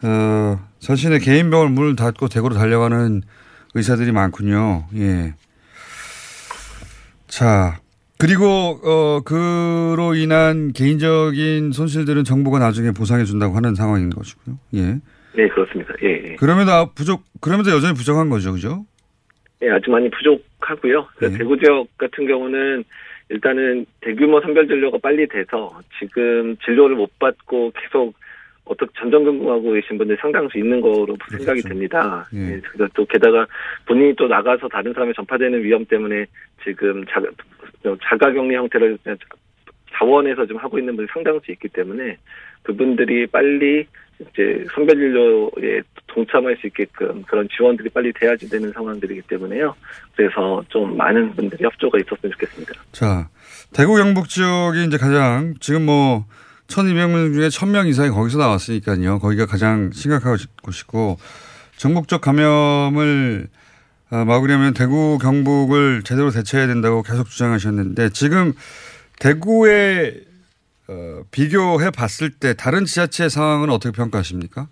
어, 0.03 0.59
자신의 0.79 1.21
개인 1.21 1.51
병원 1.51 1.73
문을 1.73 1.97
닫고 1.97 2.29
대구로 2.29 2.55
달려가는 2.55 3.23
의사들이 3.75 4.13
많군요. 4.13 4.87
예. 4.97 5.35
자, 7.27 7.79
그리고 8.19 8.45
어 8.83 9.21
그로 9.25 10.15
인한 10.15 10.73
개인적인 10.73 11.73
손실들은 11.73 12.25
정부가 12.25 12.59
나중에 12.59 12.91
보상해 12.91 13.25
준다고 13.25 13.55
하는 13.57 13.75
상황인 13.75 14.11
것이고요. 14.11 14.59
예. 14.75 14.81
네 15.37 15.49
그렇습니다. 15.49 15.95
예, 16.03 16.31
예. 16.33 16.37
그럼에도 16.37 16.73
아- 16.73 16.91
부족 16.93 17.23
그럼에도 17.41 17.71
여전히 17.71 17.95
부족한 17.95 18.29
거죠. 18.29 18.53
그죠? 18.53 18.85
예, 19.63 19.71
아주 19.71 19.91
많이 19.91 20.11
부족하고요. 20.11 21.07
그래서 21.17 21.39
대구 21.39 21.57
지역 21.59 21.87
같은 21.97 22.27
경우는 22.27 22.83
일단은 23.29 23.87
대규모 24.01 24.41
선별 24.41 24.67
진료가 24.67 24.99
빨리 25.03 25.29
돼서 25.29 25.81
지금 26.01 26.57
진료를 26.65 26.97
못 26.97 27.17
받고 27.21 27.73
계속 27.81 28.15
어떻게 28.71 28.91
전전긍긍하고 29.01 29.73
계신 29.73 29.99
분들이 29.99 30.17
상당수 30.21 30.57
있는 30.57 30.81
거로 30.81 31.17
생각이 31.29 31.61
됩니다. 31.63 32.29
예, 32.33 32.61
그래서 32.61 32.89
또 32.95 33.05
게다가 33.05 33.45
본인이 33.85 34.15
또 34.15 34.29
나가서 34.29 34.69
다른 34.69 34.93
사람에 34.93 35.13
전파되는 35.15 35.63
위험 35.65 35.85
때문에 35.85 36.25
지금 36.63 37.05
자, 37.07 37.21
자가격리 37.83 38.55
형태를 38.55 38.97
자원해서 39.93 40.47
좀 40.47 40.57
하고 40.59 40.79
있는 40.79 40.95
분이 40.95 41.09
상당수 41.13 41.51
있기 41.51 41.69
때문에 41.69 42.17
그분들이 42.63 43.27
빨리 43.27 43.87
이제 44.21 44.65
선별 44.73 44.97
진료에 44.97 45.81
동참할 46.07 46.57
수 46.61 46.69
있게끔 46.69 47.23
그런 47.23 47.49
지원들이 47.57 47.89
빨리 47.89 48.13
돼야지 48.13 48.49
되는 48.49 48.71
상황들이기 48.71 49.23
때문에요. 49.23 49.75
그래서 50.15 50.63
좀 50.69 50.97
많은 50.97 51.35
분들이 51.35 51.65
협조가 51.65 51.99
있었으면 51.99 52.31
좋겠습니다. 52.33 52.73
자, 52.93 53.29
대구 53.75 53.97
경북 53.97 54.29
지역이 54.29 54.85
이제 54.85 54.97
가장 54.97 55.55
지금 55.59 55.87
뭐 55.87 56.25
1200명 56.71 57.35
중에 57.35 57.49
1000명 57.49 57.89
이상이 57.89 58.11
거기서 58.11 58.39
나왔으니까요. 58.39 59.19
거기가 59.19 59.47
가장 59.47 59.91
심각한 59.93 60.37
곳이고 60.63 61.19
전국적 61.77 62.21
감염을 62.21 63.49
아, 64.11 64.25
막으려면 64.25 64.75
대구 64.75 65.19
경북을 65.19 66.03
제대로 66.03 66.31
대처해야 66.31 66.67
된다고 66.67 67.03
계속 67.03 67.29
주장하셨는데 67.29 68.11
지금 68.11 68.53
대구에 69.21 70.15
어, 70.89 71.23
비교해 71.31 71.91
봤을 71.91 72.31
때 72.31 72.55
다른 72.55 72.85
지자체 72.85 73.29
상황은 73.29 73.71
어떻게 73.71 73.97
평가하십니까? 73.97 74.67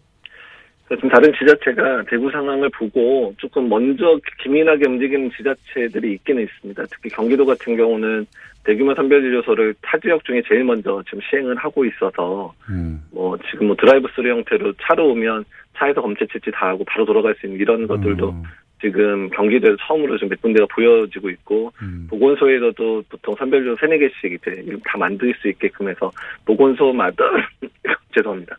지금 0.89 1.09
다른 1.11 1.33
지자체가 1.39 2.05
대구 2.09 2.31
상황을 2.31 2.71
보고 2.71 3.35
조금 3.37 3.69
먼저 3.69 4.19
기민하게 4.43 4.89
움직이는 4.89 5.31
지자체들이 5.37 6.15
있기는 6.15 6.43
있습니다. 6.43 6.83
특히 6.91 7.11
경기도 7.11 7.45
같은 7.45 7.77
경우는 7.77 8.27
대규모 8.65 8.95
선별 8.95 9.23
진료소를 9.23 9.75
타 9.81 9.99
지역 9.99 10.25
중에 10.25 10.43
제일 10.47 10.65
먼저 10.65 11.03
지금 11.07 11.21
시행을 11.31 11.57
하고 11.57 11.85
있어서 11.87 12.53
음. 12.69 13.03
뭐 13.13 13.37
지금 13.51 13.69
뭐 13.69 13.77
드라이브스루 13.77 14.29
형태로 14.31 14.75
차로 14.83 15.09
오면 15.13 15.45
차에서 15.77 16.03
검체 16.03 16.27
채취 16.27 16.51
다 16.51 16.69
하고 16.69 16.85
바로 16.85 17.05
돌아갈 17.07 17.35
수 17.37 17.47
있는 17.47 17.59
이런 17.61 17.87
것들도 17.87 18.35
지금 18.81 19.29
경기도에서 19.31 19.77
처음으로 19.87 20.17
지금 20.19 20.29
몇 20.29 20.41
군데가 20.43 20.67
보여지고 20.73 21.31
있고 21.31 21.73
보건소에서도 22.11 23.03
보통 23.09 23.35
선별진료 23.37 23.77
세네 23.77 23.99
개씩 23.99 24.33
이제 24.35 24.65
다 24.85 24.99
만들 24.99 25.35
수 25.41 25.49
있게끔 25.49 25.89
해서 25.89 26.11
보건소마다 26.45 27.25
죄송합니다. 28.15 28.57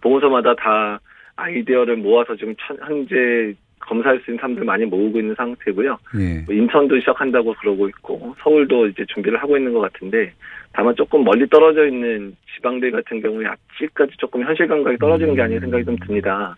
보건소마다 0.00 0.54
다 0.54 1.00
아이디어를 1.36 1.96
모아서 1.96 2.36
지금 2.36 2.54
천- 2.56 2.78
현재 2.86 3.54
검사할 3.82 4.20
수 4.20 4.30
있는 4.30 4.40
사람들 4.40 4.64
많이 4.64 4.84
모으고 4.84 5.18
있는 5.18 5.34
상태고요. 5.34 5.98
예. 6.18 6.42
뭐 6.46 6.54
인천도 6.54 6.98
시작한다고 7.00 7.54
그러고 7.60 7.88
있고 7.88 8.34
서울도 8.42 8.88
이제 8.88 9.04
준비를 9.06 9.40
하고 9.42 9.56
있는 9.56 9.72
것 9.72 9.80
같은데 9.80 10.32
다만 10.72 10.94
조금 10.96 11.24
멀리 11.24 11.46
떨어져 11.48 11.86
있는 11.86 12.34
지방들 12.54 12.90
같은 12.90 13.20
경우에 13.20 13.46
아직까지 13.46 14.12
조금 14.18 14.44
현실 14.44 14.66
감각이 14.66 14.98
떨어지는 14.98 15.34
게 15.34 15.42
아닌가 15.42 15.60
생각이 15.60 15.84
좀 15.84 15.96
듭니다. 15.98 16.56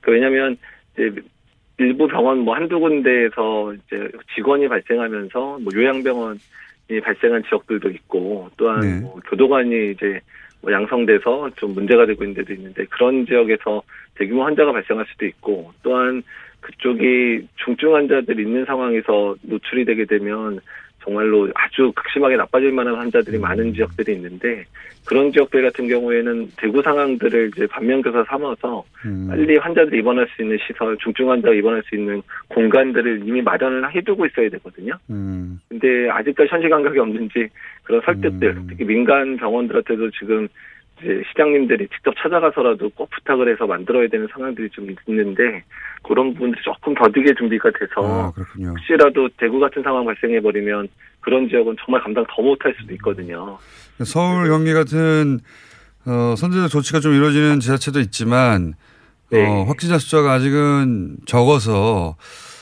그 0.00 0.12
왜냐하면 0.12 0.56
이제 0.94 1.12
일부 1.78 2.06
병원 2.06 2.38
뭐 2.40 2.54
한두 2.54 2.78
군데에서 2.78 3.74
이제 3.74 4.08
직원이 4.34 4.68
발생하면서 4.68 5.58
뭐 5.60 5.64
요양병원이 5.74 6.38
발생한 7.02 7.42
지역들도 7.48 7.88
있고 7.90 8.50
또한 8.56 8.80
네. 8.80 9.00
뭐 9.00 9.18
교도관이 9.28 9.92
이제 9.92 10.20
뭐 10.60 10.72
양성돼서 10.72 11.50
좀 11.56 11.74
문제가 11.74 12.06
되고 12.06 12.24
있는 12.24 12.36
데도 12.36 12.54
있는데 12.54 12.84
그런 12.86 13.26
지역에서 13.26 13.82
대규모 14.14 14.44
환자가 14.44 14.72
발생할 14.72 15.04
수도 15.10 15.26
있고 15.26 15.72
또한 15.82 16.22
그쪽이 16.64 17.46
중증 17.56 17.94
환자들 17.94 18.40
있는 18.40 18.64
상황에서 18.64 19.36
노출이 19.42 19.84
되게 19.84 20.06
되면 20.06 20.60
정말로 21.02 21.50
아주 21.54 21.92
극심하게 21.94 22.36
나빠질 22.36 22.72
만한 22.72 22.94
환자들이 22.94 23.38
많은 23.38 23.74
지역들이 23.74 24.14
있는데 24.14 24.64
그런 25.04 25.30
지역들 25.30 25.60
같은 25.62 25.86
경우에는 25.86 26.52
대구 26.56 26.80
상황들을 26.80 27.50
이제 27.54 27.66
반면교사 27.66 28.24
삼아서 28.24 28.82
빨리 29.28 29.58
환자들이 29.58 29.98
입원할 29.98 30.26
수 30.34 30.40
있는 30.40 30.56
시설, 30.66 30.96
중증 30.96 31.30
환자가 31.30 31.54
입원할 31.54 31.82
수 31.82 31.94
있는 31.94 32.22
공간들을 32.48 33.20
이미 33.26 33.42
마련을 33.42 33.94
해두고 33.94 34.24
있어야 34.24 34.48
되거든요. 34.48 34.94
음. 35.10 35.60
근데 35.68 36.08
아직까지 36.08 36.48
현실 36.48 36.70
감각이 36.70 36.98
없는지 36.98 37.50
그런 37.82 38.00
설득들, 38.00 38.62
특히 38.70 38.84
민간 38.86 39.36
병원들한테도 39.36 40.10
지금 40.12 40.48
이제 40.98 41.22
시장님들이 41.28 41.88
직접 41.88 42.14
찾아가서라도 42.16 42.88
꼭 42.94 43.10
부탁을 43.10 43.52
해서 43.52 43.66
만들어야 43.66 44.08
되는 44.08 44.26
상황들이 44.28 44.70
좀 44.70 44.88
있는데 45.06 45.62
그런 46.04 46.32
부분들이 46.34 46.60
조금 46.62 46.94
더디게 46.94 47.34
준비가 47.36 47.70
돼서 47.70 48.28
아, 48.28 48.32
그렇군요. 48.32 48.70
혹시라도 48.70 49.28
대구 49.36 49.58
같은 49.58 49.82
상황 49.82 50.04
발생해 50.04 50.40
버리면 50.40 50.88
그런 51.20 51.48
지역은 51.48 51.76
정말 51.84 52.02
감당 52.02 52.24
더 52.28 52.42
못할 52.42 52.74
수도 52.78 52.92
있거든요. 52.94 53.58
서울, 54.04 54.48
경기 54.48 54.72
같은 54.72 55.40
어, 56.06 56.34
선제적 56.36 56.70
조치가 56.70 57.00
좀 57.00 57.14
이루어지는 57.14 57.60
지자체도 57.60 58.00
있지만 58.00 58.74
네. 59.30 59.46
어, 59.46 59.64
확진자 59.64 59.98
숫자가 59.98 60.32
아직은 60.32 61.16
적어서 61.26 62.16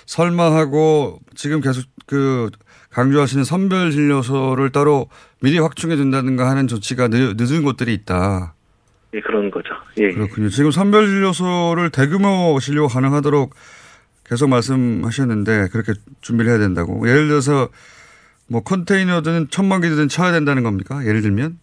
설마 0.07 0.55
하고 0.55 1.19
지금 1.35 1.61
계속 1.61 1.85
그 2.07 2.51
강조하시는 2.91 3.45
선별 3.45 3.91
진료소를 3.91 4.71
따로 4.71 5.09
미리 5.41 5.59
확충해 5.59 5.97
준다든가 5.97 6.49
하는 6.49 6.69
조치가 6.69 7.09
늦, 7.09 7.35
늦은 7.37 7.63
곳들이 7.65 7.95
있다. 7.95 8.55
예, 9.15 9.21
그런 9.21 9.51
거죠. 9.51 9.75
예. 9.99 10.11
그렇군요. 10.13 10.49
지금 10.49 10.71
선별 10.71 11.07
진료소를 11.07 11.91
대규모 11.91 12.59
진료 12.61 12.87
가능하도록 12.89 13.51
계속 14.25 14.49
말씀하셨는데 14.49 15.69
그렇게 15.71 15.93
준비를 16.23 16.51
해야 16.53 16.59
된다고. 16.59 17.07
예를 17.09 17.29
들어서 17.29 17.69
뭐 18.49 18.63
컨테이너든 18.63 19.49
천만 19.51 19.81
개든 19.81 20.09
쳐야 20.09 20.33
된다는 20.33 20.63
겁니까? 20.63 21.05
예를 21.07 21.21
들면? 21.21 21.59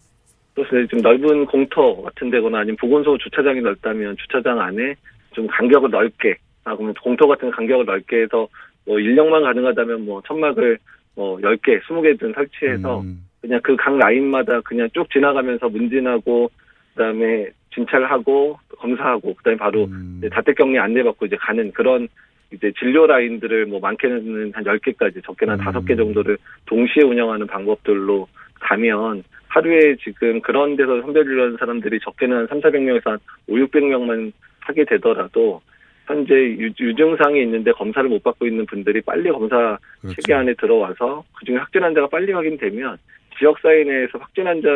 그래서 0.54 0.86
좀 0.88 1.00
넓은 1.00 1.46
공터 1.46 2.02
같은 2.02 2.30
데거나 2.30 2.58
아니면 2.60 2.76
보건소 2.80 3.18
주차장이 3.18 3.60
넓다면 3.60 4.16
주차장 4.18 4.60
안에 4.60 4.94
좀 5.32 5.46
간격을 5.46 5.90
넓게, 5.90 6.36
아, 6.64 6.74
그러면 6.74 6.94
공터 7.02 7.26
같은 7.26 7.50
간격을 7.50 7.84
넓게 7.86 8.22
해서 8.22 8.48
뭐 8.84 8.98
인력만 8.98 9.42
가능하다면 9.42 10.04
뭐 10.04 10.20
천막을 10.26 10.78
뭐 11.14 11.38
10개, 11.38 11.80
20개든 11.82 12.34
설치해서 12.34 13.04
그냥 13.40 13.60
그 13.62 13.76
각 13.76 13.96
라인마다 13.96 14.60
그냥 14.62 14.88
쭉 14.92 15.08
지나가면서 15.12 15.68
문진하고 15.68 16.50
그다음에 16.94 17.48
진찰하고 17.74 18.58
검사하고 18.78 19.34
그다음에 19.34 19.56
바로 19.56 19.88
이제 20.18 20.28
자택격리 20.32 20.78
안내받고 20.78 21.26
이제 21.26 21.36
가는 21.36 21.70
그런 21.72 22.08
이제 22.52 22.72
진료 22.78 23.06
라인들을 23.06 23.66
뭐 23.66 23.78
많게는 23.80 24.52
한 24.54 24.64
10개까지 24.64 25.24
적게는 25.24 25.60
한 25.60 25.74
5개 25.74 25.96
정도를 25.96 26.36
동시에 26.66 27.04
운영하는 27.04 27.46
방법들로 27.46 28.26
가면 28.60 29.22
하루에 29.48 29.96
지금 29.96 30.40
그런 30.40 30.76
데서 30.76 31.00
선별진료하는 31.02 31.56
사람들이 31.58 31.98
적게는 32.00 32.36
한 32.36 32.46
3, 32.48 32.60
400명에서 32.60 33.10
한 33.10 33.18
5, 33.48 33.54
600명만 33.54 34.32
하게 34.60 34.84
되더라도 34.84 35.60
현재 36.06 36.34
유, 36.34 36.72
유증상이 36.78 37.40
있는데 37.42 37.70
검사를 37.72 38.08
못 38.08 38.22
받고 38.22 38.46
있는 38.46 38.66
분들이 38.66 39.00
빨리 39.00 39.30
검사 39.30 39.78
체계 40.14 40.34
안에 40.34 40.54
들어와서 40.54 41.22
그중에 41.38 41.58
확진 41.58 41.82
환자가 41.82 42.08
빨리 42.08 42.32
확인되면 42.32 42.96
지역사회 43.38 43.84
내에서 43.84 44.18
확진 44.18 44.46
환자 44.46 44.68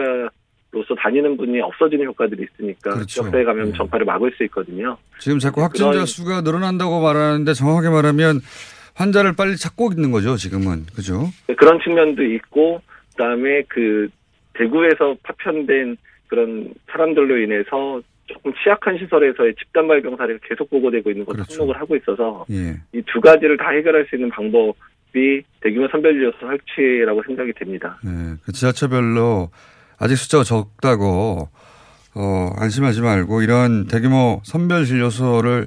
로서 0.75 0.95
다니는 0.97 1.37
분이 1.37 1.61
없어지는 1.61 2.05
효과들이 2.07 2.47
있으니까 2.53 3.05
지역사회 3.07 3.45
감염 3.45 3.73
전파를 3.73 4.05
막을 4.05 4.33
수 4.37 4.43
있거든요. 4.45 4.97
지금 5.21 5.39
자꾸 5.39 5.63
확진자 5.63 5.91
그런- 5.93 6.07
수가 6.07 6.41
늘어난다고 6.41 7.01
말하는데 7.01 7.53
정확하게 7.55 7.91
말하면 7.91 8.41
환자를 8.95 9.35
빨리 9.35 9.57
찾고 9.57 9.91
있는 9.93 10.11
거죠, 10.11 10.37
지금은. 10.37 10.87
그죠? 10.95 11.29
그런 11.57 11.79
측면도 11.81 12.23
있고 12.25 12.83
그다음에 13.13 13.63
그 13.69 14.09
대구에서 14.55 15.17
파편된 15.23 15.97
그런 16.27 16.75
사람들로 16.91 17.39
인해서 17.39 18.01
조금 18.27 18.53
취약한 18.63 18.99
시설에서의 18.99 19.55
집단 19.57 19.87
발병 19.87 20.17
사례가 20.17 20.41
계속 20.49 20.69
보고되고 20.71 21.11
있는 21.11 21.25
것을 21.25 21.45
항목을 21.49 21.79
하고 21.81 21.95
있어서 21.97 22.47
예. 22.51 22.75
이두 22.93 23.21
가지를 23.21 23.57
다 23.59 23.71
해결할 23.71 24.07
수 24.09 24.17
있는 24.17 24.31
방법이 24.31 25.43
대규모 25.61 25.87
선별진료소 25.89 26.39
설치라고 26.41 27.23
생각이 27.27 27.53
됩니다. 27.53 27.99
네, 28.03 28.11
그 28.45 28.51
지자체별로 28.53 29.51
아직 29.99 30.17
숫자가 30.17 30.45
적다고 30.45 31.49
어, 32.15 32.51
안심하지 32.57 33.01
말고 33.01 33.43
이런 33.43 33.87
대규모 33.87 34.41
선별 34.45 34.85
진료소를 34.85 35.67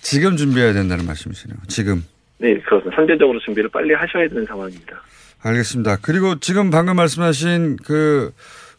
지금 0.00 0.36
준비해야 0.36 0.72
된다는 0.72 1.06
말씀이시네요. 1.06 1.58
지금. 1.68 2.04
네, 2.38 2.58
그렇습니다. 2.60 2.96
선제적으로 2.96 3.38
준비를 3.40 3.70
빨리 3.70 3.94
하셔야 3.94 4.28
되는 4.28 4.44
상황입니다. 4.44 5.02
알겠습니다. 5.42 5.96
그리고 6.02 6.38
지금 6.38 6.70
방금 6.70 6.96
말씀하신 6.96 7.76
그 7.84 8.32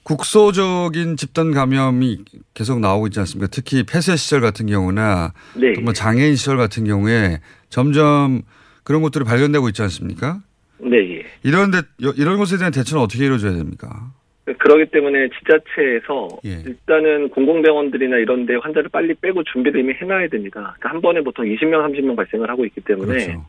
국소적인 0.04 1.18
집단 1.18 1.52
감염이 1.52 2.20
계속 2.54 2.80
나오고 2.80 3.08
있지 3.08 3.20
않습니까? 3.20 3.50
특히 3.52 3.84
폐쇄 3.84 4.16
시설 4.16 4.40
같은 4.40 4.68
경우나 4.68 5.34
네. 5.56 5.74
또뭐 5.74 5.92
장애인 5.92 6.36
시설 6.36 6.56
같은 6.56 6.86
경우에 6.86 7.42
점점 7.70 8.44
그런 8.84 9.02
것들이 9.02 9.26
발견되고 9.26 9.68
있지 9.70 9.82
않습니까? 9.82 10.40
네, 10.80 10.98
예. 10.98 11.26
이런데 11.44 11.82
이런 11.98 12.38
것에 12.38 12.58
대한 12.58 12.72
대처는 12.72 13.04
어떻게 13.04 13.26
이루어져야 13.26 13.54
됩니까? 13.54 14.14
그러기 14.54 14.86
때문에 14.92 15.30
지자체에서 15.40 16.40
예. 16.46 16.64
일단은 16.66 17.30
공공병원들이나 17.30 18.18
이런 18.18 18.46
데 18.46 18.56
환자를 18.56 18.90
빨리 18.90 19.14
빼고 19.16 19.44
준비를 19.44 19.82
이미 19.82 19.94
해놔야 19.94 20.30
됩니다. 20.30 20.76
그러니까 20.78 20.90
한 20.90 21.02
번에 21.02 21.22
보통 21.22 21.46
20명, 21.46 21.86
30명 21.86 22.16
발생을 22.16 22.50
하고 22.50 22.66
있기 22.66 22.82
때문에 22.82 23.14
그렇죠. 23.14 23.46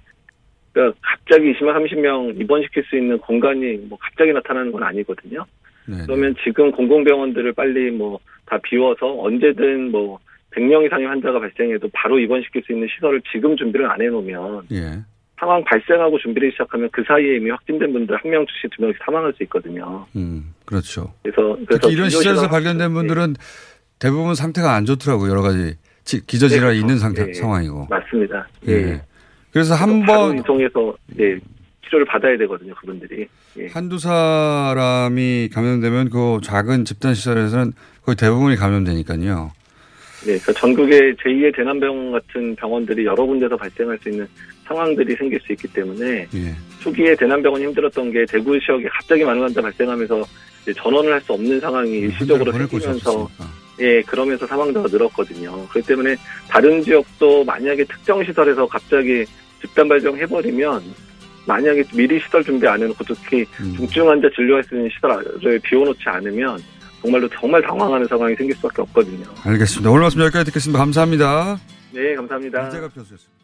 그러니까 0.73 0.99
갑자기 1.03 1.53
20명, 1.55 1.91
30명 1.91 2.41
입원시킬 2.41 2.85
수 2.85 2.97
있는 2.97 3.19
공간이 3.19 3.77
뭐 3.89 3.99
갑자기 4.01 4.33
나타나는 4.33 4.73
건 4.73 4.83
아니거든요. 4.83 5.45
네, 5.87 5.97
그러면 6.05 6.35
지금 6.45 6.71
공공병원들을 6.73 7.53
빨리 7.53 7.91
뭐 7.91 8.19
다 8.49 8.59
비워서 8.63 9.21
언제든 9.21 9.91
뭐 9.91 10.19
100명 10.53 10.87
이상의 10.87 11.07
환자가 11.07 11.39
발생해도 11.39 11.89
바로 11.93 12.19
입원시킬 12.19 12.63
수 12.65 12.73
있는 12.73 12.89
시설을 12.89 13.21
지금 13.31 13.57
준비를 13.57 13.89
안 13.91 14.01
해놓으면 14.01 14.63
예. 14.73 14.99
상황 15.39 15.63
발생하고 15.65 16.19
준비를 16.19 16.51
시작하면 16.53 16.89
그 16.93 17.03
사이에 17.07 17.37
이미 17.37 17.51
확진된 17.51 17.93
분들 17.93 18.17
한 18.17 18.31
명씩 18.31 18.71
두 18.77 18.83
명씩 18.83 19.01
사망할 19.05 19.33
수 19.37 19.43
있거든요. 19.45 20.07
음, 20.17 20.55
그렇죠. 20.65 21.13
그래서 21.23 21.57
그래서 21.67 21.91
이런 21.91 22.09
시설에서 22.11 22.35
시설 22.43 22.49
발견된 22.51 22.93
분들은 22.95 23.35
대부분 23.99 24.35
상태가 24.35 24.75
안 24.75 24.85
좋더라고요. 24.85 25.31
여러 25.31 25.43
가지 25.43 25.75
지- 26.05 26.25
기저질환이 26.27 26.75
네, 26.75 26.81
있는 26.81 26.97
그렇죠. 26.99 27.01
상태 27.01 27.29
예, 27.29 27.33
상황이고. 27.35 27.87
맞습니다. 27.91 28.49
예. 28.69 28.73
예. 28.73 29.03
그래서 29.53 29.75
한 29.75 30.05
번 30.07 30.39
이동해서 30.39 30.95
예, 31.19 31.39
치료를 31.85 32.07
받아야 32.07 32.37
되거든요, 32.39 32.75
그분들이. 32.75 33.27
예. 33.59 33.67
한두 33.69 33.99
사람이 33.99 35.49
감염되면 35.53 36.11
그 36.11 36.39
작은 36.43 36.85
집단 36.85 37.15
시설에서는 37.15 37.73
거의 38.05 38.17
대부분이 38.17 38.57
감염되니까요. 38.57 39.53
네, 40.21 40.37
그러니까 40.39 40.53
전국의 40.53 41.15
제2의 41.15 41.55
대남병원 41.57 42.11
같은 42.13 42.57
병원들이 42.57 43.05
여러 43.07 43.25
군데서 43.25 43.57
발생할 43.57 43.97
수 44.03 44.09
있는 44.11 44.27
상황들이 44.69 45.17
생길 45.17 45.41
수 45.41 45.53
있기 45.53 45.67
때문에 45.69 46.29
예. 46.35 46.55
초기에 46.81 47.17
대남병원이 47.17 47.65
힘들었던 47.65 48.13
게 48.13 48.25
대구 48.29 48.59
지역에 48.61 48.87
갑자기 48.89 49.25
많은 49.25 49.43
환자 49.43 49.61
발생하면서 49.63 50.23
전원을 50.77 51.13
할 51.13 51.21
수 51.23 51.33
없는 51.33 51.59
상황이 51.61 51.91
일시적으로 51.91 52.53
곳이 52.53 52.69
생기면서. 52.69 53.29
예, 53.81 54.03
그러면서 54.03 54.47
사망자가 54.47 54.89
늘었거든요. 54.91 55.67
그렇기 55.69 55.87
때문에 55.87 56.17
다른 56.49 56.83
지역도 56.83 57.45
만약에 57.45 57.85
특정 57.85 58.23
시설에서 58.25 58.67
갑자기 58.67 59.25
집단 59.61 59.89
발병해버리면 59.89 60.83
만약에 61.47 61.85
미리 61.95 62.21
시설 62.21 62.43
준비 62.45 62.67
안 62.67 62.83
해놓고 62.83 63.05
특히 63.05 63.47
중증 63.77 64.09
환자 64.09 64.29
진료할 64.35 64.63
수 64.65 64.75
있는 64.75 64.91
시설을 64.91 65.59
비워놓지 65.61 66.03
않으면 66.07 66.59
정말로 67.01 67.29
정말 67.29 67.63
당황하는 67.63 68.07
상황이 68.09 68.35
생길 68.35 68.55
수밖에 68.57 68.83
없거든요. 68.83 69.25
알겠습니다. 69.45 69.91
오늘 69.91 70.03
말씀 70.03 70.21
여기까지 70.21 70.45
듣겠습니다. 70.47 70.79
감사합니다. 70.81 71.59
네, 71.93 72.15
감사합니다. 72.17 72.69
이재갑 72.69 72.95
교수였습니다. 72.95 73.38